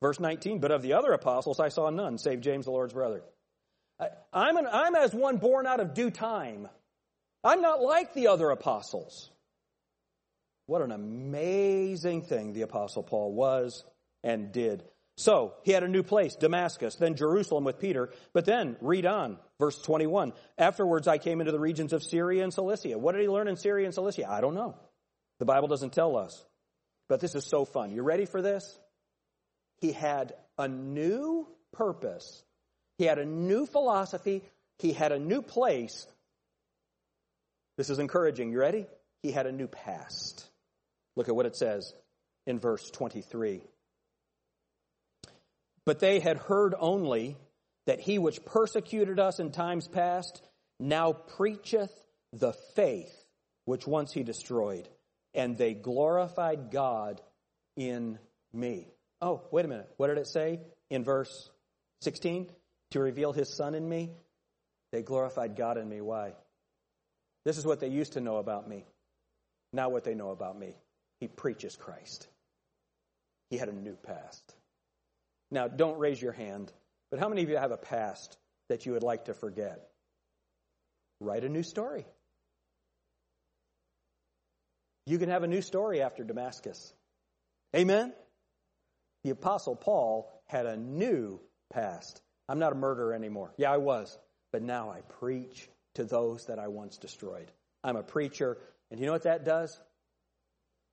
Verse 0.00 0.18
19, 0.18 0.58
but 0.58 0.72
of 0.72 0.82
the 0.82 0.94
other 0.94 1.12
apostles 1.12 1.60
I 1.60 1.68
saw 1.68 1.90
none, 1.90 2.18
save 2.18 2.40
James 2.40 2.64
the 2.64 2.72
Lord's 2.72 2.92
brother. 2.92 3.22
I'm, 4.32 4.56
an, 4.56 4.66
I'm 4.70 4.94
as 4.94 5.14
one 5.14 5.36
born 5.36 5.66
out 5.66 5.80
of 5.80 5.94
due 5.94 6.10
time. 6.10 6.68
I'm 7.44 7.60
not 7.60 7.82
like 7.82 8.14
the 8.14 8.28
other 8.28 8.50
apostles. 8.50 9.30
What 10.66 10.82
an 10.82 10.92
amazing 10.92 12.22
thing 12.22 12.52
the 12.52 12.62
apostle 12.62 13.02
Paul 13.02 13.32
was 13.32 13.84
and 14.22 14.52
did. 14.52 14.84
So 15.16 15.54
he 15.64 15.72
had 15.72 15.82
a 15.82 15.88
new 15.88 16.02
place, 16.02 16.36
Damascus, 16.36 16.94
then 16.94 17.16
Jerusalem 17.16 17.64
with 17.64 17.78
Peter. 17.78 18.10
But 18.32 18.46
then, 18.46 18.76
read 18.80 19.04
on, 19.04 19.38
verse 19.58 19.80
21. 19.82 20.32
Afterwards, 20.56 21.06
I 21.06 21.18
came 21.18 21.40
into 21.40 21.52
the 21.52 21.60
regions 21.60 21.92
of 21.92 22.02
Syria 22.02 22.44
and 22.44 22.52
Cilicia. 22.52 22.98
What 22.98 23.12
did 23.12 23.22
he 23.22 23.28
learn 23.28 23.48
in 23.48 23.56
Syria 23.56 23.84
and 23.84 23.94
Cilicia? 23.94 24.30
I 24.30 24.40
don't 24.40 24.54
know. 24.54 24.74
The 25.38 25.44
Bible 25.44 25.68
doesn't 25.68 25.92
tell 25.92 26.16
us. 26.16 26.44
But 27.08 27.20
this 27.20 27.34
is 27.34 27.44
so 27.44 27.64
fun. 27.64 27.90
You 27.90 28.02
ready 28.02 28.24
for 28.24 28.40
this? 28.40 28.78
He 29.80 29.92
had 29.92 30.32
a 30.56 30.68
new 30.68 31.46
purpose, 31.72 32.42
he 32.98 33.04
had 33.04 33.18
a 33.18 33.24
new 33.24 33.66
philosophy, 33.66 34.42
he 34.78 34.92
had 34.92 35.12
a 35.12 35.18
new 35.18 35.42
place. 35.42 36.06
This 37.76 37.90
is 37.90 37.98
encouraging. 37.98 38.52
You 38.52 38.58
ready? 38.58 38.86
He 39.22 39.32
had 39.32 39.46
a 39.46 39.52
new 39.52 39.66
past. 39.66 40.46
Look 41.16 41.28
at 41.28 41.36
what 41.36 41.46
it 41.46 41.56
says 41.56 41.92
in 42.46 42.58
verse 42.58 42.90
23. 42.90 43.62
But 45.84 45.98
they 45.98 46.20
had 46.20 46.38
heard 46.38 46.74
only 46.78 47.36
that 47.86 48.00
he 48.00 48.18
which 48.18 48.44
persecuted 48.44 49.18
us 49.18 49.40
in 49.40 49.50
times 49.50 49.88
past 49.88 50.42
now 50.78 51.12
preacheth 51.12 51.92
the 52.32 52.52
faith 52.74 53.12
which 53.64 53.86
once 53.86 54.12
he 54.12 54.22
destroyed, 54.22 54.88
and 55.34 55.56
they 55.56 55.74
glorified 55.74 56.70
God 56.70 57.20
in 57.76 58.18
me. 58.52 58.86
Oh, 59.20 59.42
wait 59.50 59.64
a 59.64 59.68
minute. 59.68 59.88
What 59.96 60.08
did 60.08 60.18
it 60.18 60.26
say 60.26 60.60
in 60.90 61.04
verse 61.04 61.50
16? 62.00 62.50
To 62.92 63.00
reveal 63.00 63.32
his 63.32 63.48
son 63.48 63.74
in 63.74 63.88
me? 63.88 64.10
They 64.92 65.02
glorified 65.02 65.56
God 65.56 65.78
in 65.78 65.88
me. 65.88 66.00
Why? 66.00 66.34
This 67.44 67.58
is 67.58 67.66
what 67.66 67.80
they 67.80 67.88
used 67.88 68.12
to 68.12 68.20
know 68.20 68.36
about 68.36 68.68
me. 68.68 68.84
Now, 69.72 69.88
what 69.88 70.04
they 70.04 70.14
know 70.14 70.30
about 70.30 70.58
me. 70.58 70.76
He 71.18 71.28
preaches 71.28 71.74
Christ. 71.74 72.28
He 73.48 73.56
had 73.56 73.68
a 73.68 73.72
new 73.72 73.96
past. 73.96 74.42
Now, 75.50 75.68
don't 75.68 75.98
raise 75.98 76.20
your 76.20 76.32
hand, 76.32 76.70
but 77.10 77.18
how 77.18 77.28
many 77.28 77.42
of 77.42 77.48
you 77.48 77.56
have 77.56 77.72
a 77.72 77.76
past 77.76 78.36
that 78.68 78.84
you 78.84 78.92
would 78.92 79.02
like 79.02 79.26
to 79.26 79.34
forget? 79.34 79.88
Write 81.20 81.44
a 81.44 81.48
new 81.48 81.62
story. 81.62 82.04
You 85.06 85.18
can 85.18 85.30
have 85.30 85.42
a 85.42 85.48
new 85.48 85.62
story 85.62 86.02
after 86.02 86.24
Damascus. 86.24 86.92
Amen? 87.74 88.12
The 89.24 89.30
Apostle 89.30 89.76
Paul 89.76 90.30
had 90.46 90.66
a 90.66 90.76
new 90.76 91.40
past. 91.72 92.20
I'm 92.48 92.58
not 92.58 92.72
a 92.72 92.76
murderer 92.76 93.14
anymore. 93.14 93.52
Yeah, 93.56 93.72
I 93.72 93.78
was. 93.78 94.18
But 94.52 94.62
now 94.62 94.90
I 94.90 95.00
preach 95.00 95.68
to 95.94 96.04
those 96.04 96.46
that 96.46 96.58
I 96.58 96.68
once 96.68 96.98
destroyed. 96.98 97.50
I'm 97.82 97.96
a 97.96 98.02
preacher. 98.02 98.58
And 98.90 99.00
you 99.00 99.06
know 99.06 99.12
what 99.12 99.24
that 99.24 99.44
does? 99.44 99.80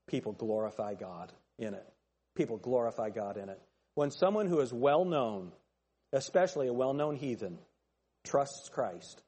People 0.08 0.34
glorify 0.34 0.96
God 0.96 1.32
in 1.58 1.74
it. 1.74 1.86
People 2.36 2.58
glorify 2.58 3.10
God 3.10 3.38
in 3.38 3.50
it. 3.50 3.62
When 3.96 4.12
someone 4.12 4.48
who 4.48 4.60
is 4.62 4.72
well 4.72 5.04
known, 5.06 5.52
especially 6.14 6.68
a 6.68 6.74
well 6.74 6.94
known 6.94 7.16
heathen, 7.16 7.58
trusts 8.24 8.70
Christ, 8.70 9.22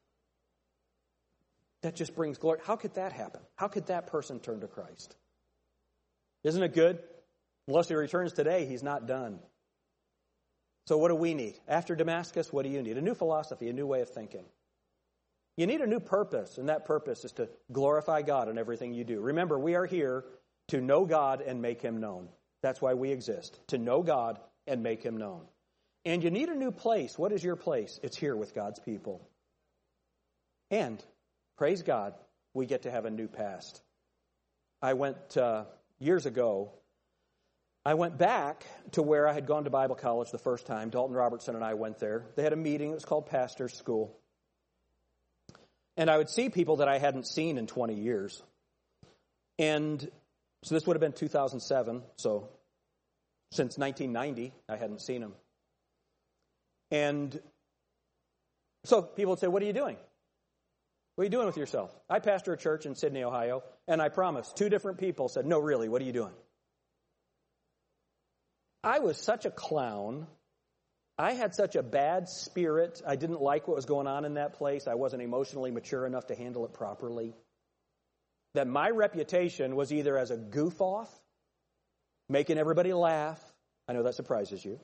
that 1.81 1.95
just 1.95 2.15
brings 2.15 2.37
glory. 2.37 2.59
How 2.63 2.75
could 2.75 2.93
that 2.95 3.11
happen? 3.11 3.41
How 3.55 3.67
could 3.67 3.87
that 3.87 4.07
person 4.07 4.39
turn 4.39 4.61
to 4.61 4.67
Christ? 4.67 5.15
Isn't 6.43 6.63
it 6.63 6.73
good? 6.73 6.99
Unless 7.67 7.89
he 7.89 7.95
returns 7.95 8.33
today, 8.33 8.65
he's 8.65 8.83
not 8.83 9.07
done. 9.07 9.39
So, 10.87 10.97
what 10.97 11.09
do 11.09 11.15
we 11.15 11.33
need? 11.33 11.59
After 11.67 11.95
Damascus, 11.95 12.51
what 12.51 12.63
do 12.63 12.69
you 12.69 12.81
need? 12.81 12.97
A 12.97 13.01
new 13.01 13.13
philosophy, 13.13 13.69
a 13.69 13.73
new 13.73 13.85
way 13.85 14.01
of 14.01 14.09
thinking. 14.09 14.45
You 15.57 15.67
need 15.67 15.81
a 15.81 15.87
new 15.87 15.99
purpose, 15.99 16.57
and 16.57 16.69
that 16.69 16.85
purpose 16.85 17.25
is 17.25 17.33
to 17.33 17.49
glorify 17.71 18.21
God 18.21 18.49
in 18.49 18.57
everything 18.57 18.93
you 18.93 19.03
do. 19.03 19.19
Remember, 19.19 19.59
we 19.59 19.75
are 19.75 19.85
here 19.85 20.25
to 20.69 20.81
know 20.81 21.05
God 21.05 21.41
and 21.41 21.61
make 21.61 21.81
him 21.81 21.99
known. 21.99 22.29
That's 22.61 22.81
why 22.81 22.93
we 22.93 23.11
exist, 23.11 23.59
to 23.67 23.77
know 23.77 24.01
God 24.01 24.39
and 24.65 24.81
make 24.81 25.03
him 25.03 25.17
known. 25.17 25.41
And 26.05 26.23
you 26.23 26.31
need 26.31 26.49
a 26.49 26.55
new 26.55 26.71
place. 26.71 27.17
What 27.17 27.31
is 27.31 27.43
your 27.43 27.55
place? 27.55 27.99
It's 28.01 28.17
here 28.17 28.35
with 28.35 28.55
God's 28.55 28.79
people. 28.79 29.27
And, 30.71 31.03
praise 31.57 31.83
God, 31.83 32.13
we 32.53 32.65
get 32.65 32.83
to 32.83 32.91
have 32.91 33.05
a 33.05 33.11
new 33.11 33.27
past. 33.27 33.81
I 34.81 34.93
went 34.93 35.37
uh, 35.37 35.65
years 35.99 36.25
ago, 36.25 36.71
I 37.83 37.95
went 37.95 38.17
back 38.17 38.65
to 38.91 39.01
where 39.01 39.27
I 39.27 39.33
had 39.33 39.47
gone 39.47 39.63
to 39.63 39.69
Bible 39.69 39.95
college 39.95 40.29
the 40.31 40.37
first 40.37 40.67
time. 40.67 40.89
Dalton 40.89 41.15
Robertson 41.15 41.55
and 41.55 41.63
I 41.63 41.73
went 41.73 41.99
there. 41.99 42.25
They 42.35 42.43
had 42.43 42.53
a 42.53 42.57
meeting, 42.57 42.91
it 42.91 42.93
was 42.93 43.05
called 43.05 43.25
Pastor's 43.25 43.73
School. 43.73 44.15
And 45.97 46.09
I 46.09 46.17
would 46.17 46.29
see 46.29 46.49
people 46.49 46.77
that 46.77 46.87
I 46.87 46.99
hadn't 46.99 47.27
seen 47.27 47.57
in 47.57 47.67
20 47.67 47.95
years. 47.95 48.41
And 49.57 50.09
so 50.63 50.75
this 50.75 50.85
would 50.85 50.95
have 50.95 51.01
been 51.01 51.13
2007, 51.13 52.03
so 52.17 52.49
since 53.51 53.77
1990, 53.77 54.53
I 54.69 54.75
hadn't 54.77 55.01
seen 55.01 55.21
them. 55.21 55.33
And 56.91 57.39
so 58.85 59.01
people 59.01 59.31
would 59.31 59.39
say, 59.39 59.47
What 59.47 59.63
are 59.63 59.65
you 59.65 59.73
doing? 59.73 59.97
What 61.15 61.23
are 61.23 61.25
you 61.25 61.31
doing 61.31 61.47
with 61.47 61.57
yourself? 61.57 61.93
I 62.09 62.19
pastor 62.19 62.53
a 62.53 62.57
church 62.57 62.85
in 62.85 62.95
Sidney, 62.95 63.23
Ohio, 63.23 63.63
and 63.87 64.01
I 64.01 64.09
promise, 64.09 64.53
two 64.55 64.69
different 64.69 64.99
people 64.99 65.29
said, 65.29 65.45
No, 65.45 65.59
really, 65.59 65.89
what 65.89 66.01
are 66.01 66.05
you 66.05 66.13
doing? 66.13 66.33
I 68.83 68.99
was 68.99 69.17
such 69.17 69.45
a 69.45 69.51
clown. 69.51 70.27
I 71.17 71.33
had 71.33 71.53
such 71.53 71.75
a 71.75 71.83
bad 71.83 72.27
spirit. 72.27 73.01
I 73.05 73.15
didn't 73.15 73.41
like 73.41 73.67
what 73.67 73.75
was 73.75 73.85
going 73.85 74.07
on 74.07 74.25
in 74.25 74.35
that 74.35 74.53
place. 74.53 74.87
I 74.87 74.95
wasn't 74.95 75.21
emotionally 75.21 75.71
mature 75.71 76.05
enough 76.05 76.27
to 76.27 76.35
handle 76.35 76.65
it 76.65 76.73
properly. 76.73 77.35
That 78.53 78.67
my 78.67 78.89
reputation 78.89 79.75
was 79.75 79.93
either 79.93 80.17
as 80.17 80.31
a 80.31 80.37
goof 80.37 80.81
off 80.81 81.09
making 82.31 82.57
everybody 82.57 82.93
laugh. 82.93 83.39
I 83.87 83.93
know 83.93 84.03
that 84.03 84.15
surprises 84.15 84.63
you. 84.63 84.79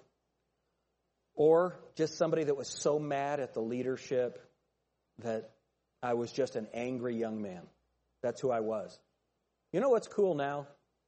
Or 1.36 1.80
just 1.96 2.18
somebody 2.18 2.44
that 2.44 2.58
was 2.58 2.68
so 2.70 3.00
mad 3.00 3.40
at 3.40 3.54
the 3.54 3.62
leadership 3.62 4.40
that 5.20 5.52
I 6.04 6.14
was 6.14 6.32
just 6.32 6.56
an 6.56 6.68
angry 6.74 7.16
young 7.16 7.42
man. 7.42 7.62
That's 8.22 8.42
who 8.42 8.52
I 8.52 8.60
was. 8.60 8.98
You 9.72 9.80
know 9.80 9.90
what's 9.90 10.08
cool 10.08 10.36
now? 10.36 10.68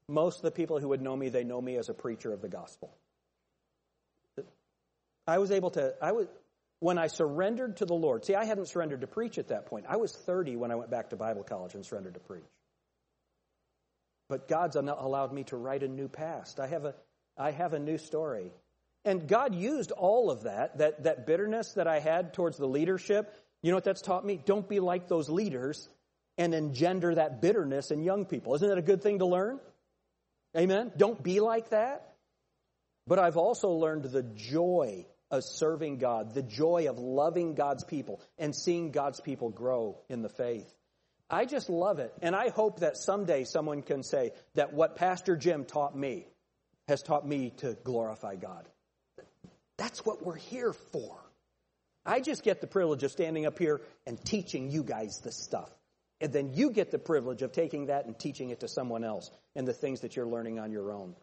Most 0.09 0.37
of 0.37 0.41
the 0.41 0.51
people 0.51 0.79
who 0.79 0.89
would 0.89 1.01
know 1.01 1.15
me, 1.15 1.29
they 1.29 1.43
know 1.43 1.61
me 1.61 1.77
as 1.77 1.87
a 1.87 1.93
preacher 1.93 2.33
of 2.33 2.41
the 2.41 2.49
gospel. 2.49 2.91
I 5.27 5.37
was 5.37 5.51
able 5.51 5.69
to, 5.71 5.93
I 6.01 6.13
was, 6.13 6.27
when 6.79 6.97
I 6.97 7.07
surrendered 7.07 7.77
to 7.77 7.85
the 7.85 7.93
Lord, 7.93 8.25
see, 8.25 8.33
I 8.33 8.45
hadn't 8.45 8.69
surrendered 8.69 9.01
to 9.01 9.07
preach 9.07 9.37
at 9.37 9.49
that 9.49 9.67
point. 9.67 9.85
I 9.87 9.97
was 9.97 10.11
30 10.11 10.55
when 10.55 10.71
I 10.71 10.75
went 10.75 10.89
back 10.89 11.11
to 11.11 11.15
Bible 11.15 11.43
college 11.43 11.75
and 11.75 11.85
surrendered 11.85 12.15
to 12.15 12.19
preach. 12.19 12.43
But 14.29 14.47
God's 14.47 14.75
allowed 14.75 15.31
me 15.31 15.43
to 15.45 15.57
write 15.57 15.83
a 15.83 15.87
new 15.87 16.07
past. 16.07 16.59
I 16.59 16.67
have 16.67 16.85
a, 16.85 16.95
I 17.37 17.51
have 17.51 17.73
a 17.73 17.79
new 17.79 17.99
story. 17.99 18.51
And 19.05 19.27
God 19.27 19.53
used 19.53 19.91
all 19.91 20.31
of 20.31 20.43
that, 20.43 20.79
that, 20.79 21.03
that 21.03 21.27
bitterness 21.27 21.73
that 21.73 21.87
I 21.87 21.99
had 21.99 22.33
towards 22.33 22.57
the 22.57 22.67
leadership. 22.67 23.35
You 23.61 23.71
know 23.71 23.77
what 23.77 23.83
that's 23.83 24.01
taught 24.01 24.25
me? 24.25 24.41
Don't 24.43 24.67
be 24.67 24.79
like 24.79 25.07
those 25.07 25.29
leaders 25.29 25.87
and 26.37 26.55
engender 26.55 27.13
that 27.13 27.41
bitterness 27.41 27.91
in 27.91 28.01
young 28.01 28.25
people. 28.25 28.55
Isn't 28.55 28.67
that 28.67 28.77
a 28.77 28.83
good 28.83 29.03
thing 29.03 29.19
to 29.19 29.25
learn? 29.25 29.59
Amen? 30.57 30.91
Don't 30.97 31.21
be 31.21 31.39
like 31.39 31.69
that. 31.69 32.15
But 33.07 33.19
I've 33.19 33.37
also 33.37 33.69
learned 33.71 34.03
the 34.03 34.23
joy 34.23 35.05
of 35.31 35.43
serving 35.43 35.97
God, 35.97 36.33
the 36.33 36.43
joy 36.43 36.87
of 36.89 36.97
loving 36.97 37.55
God's 37.55 37.83
people 37.83 38.21
and 38.37 38.55
seeing 38.55 38.91
God's 38.91 39.19
people 39.19 39.49
grow 39.49 39.97
in 40.09 40.21
the 40.21 40.29
faith. 40.29 40.71
I 41.29 41.45
just 41.45 41.69
love 41.69 41.99
it. 41.99 42.13
And 42.21 42.35
I 42.35 42.49
hope 42.49 42.79
that 42.79 42.97
someday 42.97 43.43
someone 43.43 43.83
can 43.83 44.03
say 44.03 44.31
that 44.55 44.73
what 44.73 44.95
Pastor 44.95 45.35
Jim 45.35 45.65
taught 45.65 45.95
me 45.95 46.27
has 46.87 47.03
taught 47.03 47.27
me 47.27 47.51
to 47.57 47.77
glorify 47.83 48.35
God. 48.35 48.67
That's 49.77 50.05
what 50.05 50.25
we're 50.25 50.35
here 50.35 50.73
for. 50.73 51.17
I 52.05 52.19
just 52.21 52.43
get 52.43 52.61
the 52.61 52.67
privilege 52.67 53.03
of 53.03 53.11
standing 53.11 53.45
up 53.45 53.59
here 53.59 53.81
and 54.07 54.23
teaching 54.23 54.71
you 54.71 54.83
guys 54.83 55.19
this 55.23 55.37
stuff. 55.37 55.69
And 56.21 56.33
then 56.33 56.53
you 56.53 56.71
get 56.71 56.91
the 56.91 56.99
privilege 56.99 57.41
of 57.41 57.51
taking 57.51 57.85
that 57.85 58.05
and 58.05 58.17
teaching 58.17 58.49
it 58.49 58.59
to 58.59 58.67
someone 58.67 59.03
else 59.03 59.31
and 59.55 59.67
the 59.67 59.73
things 59.73 60.01
that 60.01 60.15
you're 60.15 60.27
learning 60.27 60.59
on 60.59 60.71
your 60.71 60.91
own. 60.91 61.15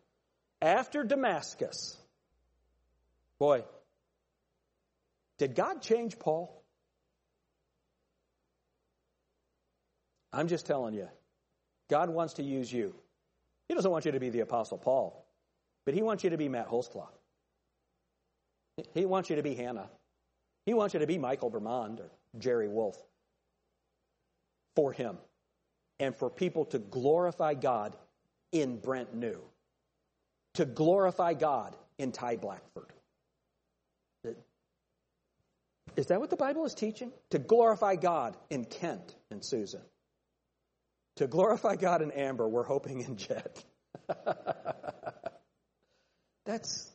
After 0.62 1.04
Damascus, 1.04 1.96
boy, 3.38 3.64
did 5.38 5.54
God 5.54 5.82
change 5.82 6.18
Paul? 6.18 6.62
I'm 10.32 10.48
just 10.48 10.66
telling 10.66 10.94
you, 10.94 11.08
God 11.88 12.08
wants 12.08 12.34
to 12.34 12.42
use 12.42 12.72
you. 12.72 12.94
He 13.68 13.74
doesn't 13.74 13.90
want 13.90 14.06
you 14.06 14.12
to 14.12 14.20
be 14.20 14.30
the 14.30 14.40
Apostle 14.40 14.78
Paul, 14.78 15.26
but 15.84 15.94
He 15.94 16.02
wants 16.02 16.24
you 16.24 16.30
to 16.30 16.38
be 16.38 16.48
Matt 16.48 16.68
Holzclaw. 16.68 17.08
He 18.94 19.04
wants 19.06 19.30
you 19.30 19.36
to 19.36 19.42
be 19.42 19.54
Hannah. 19.54 19.88
He 20.64 20.74
wants 20.74 20.94
you 20.94 21.00
to 21.00 21.06
be 21.06 21.18
Michael 21.18 21.50
Vermond 21.50 22.00
or 22.00 22.10
Jerry 22.38 22.68
Wolf 22.68 22.96
for 24.76 24.92
Him 24.92 25.18
and 25.98 26.14
for 26.14 26.30
people 26.30 26.66
to 26.66 26.78
glorify 26.78 27.54
God 27.54 27.96
in 28.52 28.78
Brent 28.78 29.14
New, 29.14 29.40
to 30.54 30.64
glorify 30.64 31.34
God 31.34 31.74
in 31.98 32.12
Ty 32.12 32.36
Blackford. 32.36 32.92
Is 35.96 36.06
that 36.06 36.20
what 36.20 36.30
the 36.30 36.36
Bible 36.36 36.66
is 36.66 36.74
teaching? 36.74 37.10
To 37.30 37.38
glorify 37.38 37.96
God 37.96 38.36
in 38.50 38.66
Kent 38.66 39.14
and 39.30 39.42
Susan. 39.42 39.80
To 41.16 41.26
glorify 41.26 41.76
God 41.76 42.02
in 42.02 42.10
Amber, 42.10 42.46
we're 42.46 42.64
hoping 42.64 43.00
in 43.00 43.16
Jet. 43.16 43.64
that's, 46.44 46.92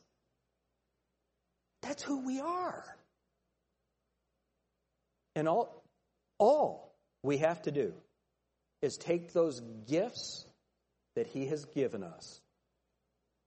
that's 1.81 2.03
who 2.03 2.25
we 2.25 2.39
are. 2.39 2.85
And 5.35 5.47
all, 5.47 5.83
all 6.37 6.90
we 7.23 7.37
have 7.37 7.61
to 7.63 7.71
do 7.71 7.93
is 8.81 8.97
take 8.97 9.33
those 9.33 9.59
gifts 9.87 10.45
that 11.15 11.27
He 11.27 11.47
has 11.47 11.65
given 11.65 12.03
us, 12.03 12.41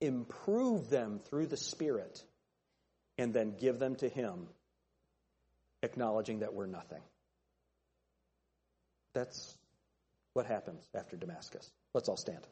improve 0.01 0.91
them 0.91 1.21
through 1.29 1.47
the 1.47 1.57
Spirit, 1.57 2.23
and 3.19 3.33
then 3.33 3.55
give 3.59 3.79
them 3.79 3.97
to 3.97 4.09
Him, 4.09 4.47
acknowledging 5.83 6.41
that 6.41 6.55
we're 6.55 6.67
nothing. 6.67 7.03
That's 9.15 9.57
what 10.35 10.47
happens 10.47 10.85
after 10.95 11.17
Damascus. 11.17 11.71
Let's 11.95 12.09
all 12.09 12.17
stand. 12.17 12.47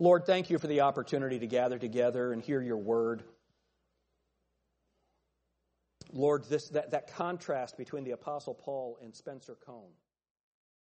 Lord, 0.00 0.26
thank 0.26 0.50
you 0.50 0.58
for 0.58 0.66
the 0.66 0.80
opportunity 0.80 1.38
to 1.38 1.46
gather 1.46 1.78
together 1.78 2.32
and 2.32 2.42
hear 2.42 2.60
your 2.60 2.76
word. 2.76 3.22
Lord, 6.14 6.44
this, 6.44 6.68
that, 6.70 6.92
that 6.92 7.12
contrast 7.12 7.76
between 7.76 8.04
the 8.04 8.12
Apostle 8.12 8.54
Paul 8.54 8.98
and 9.02 9.14
Spencer 9.14 9.56
Cone. 9.66 9.90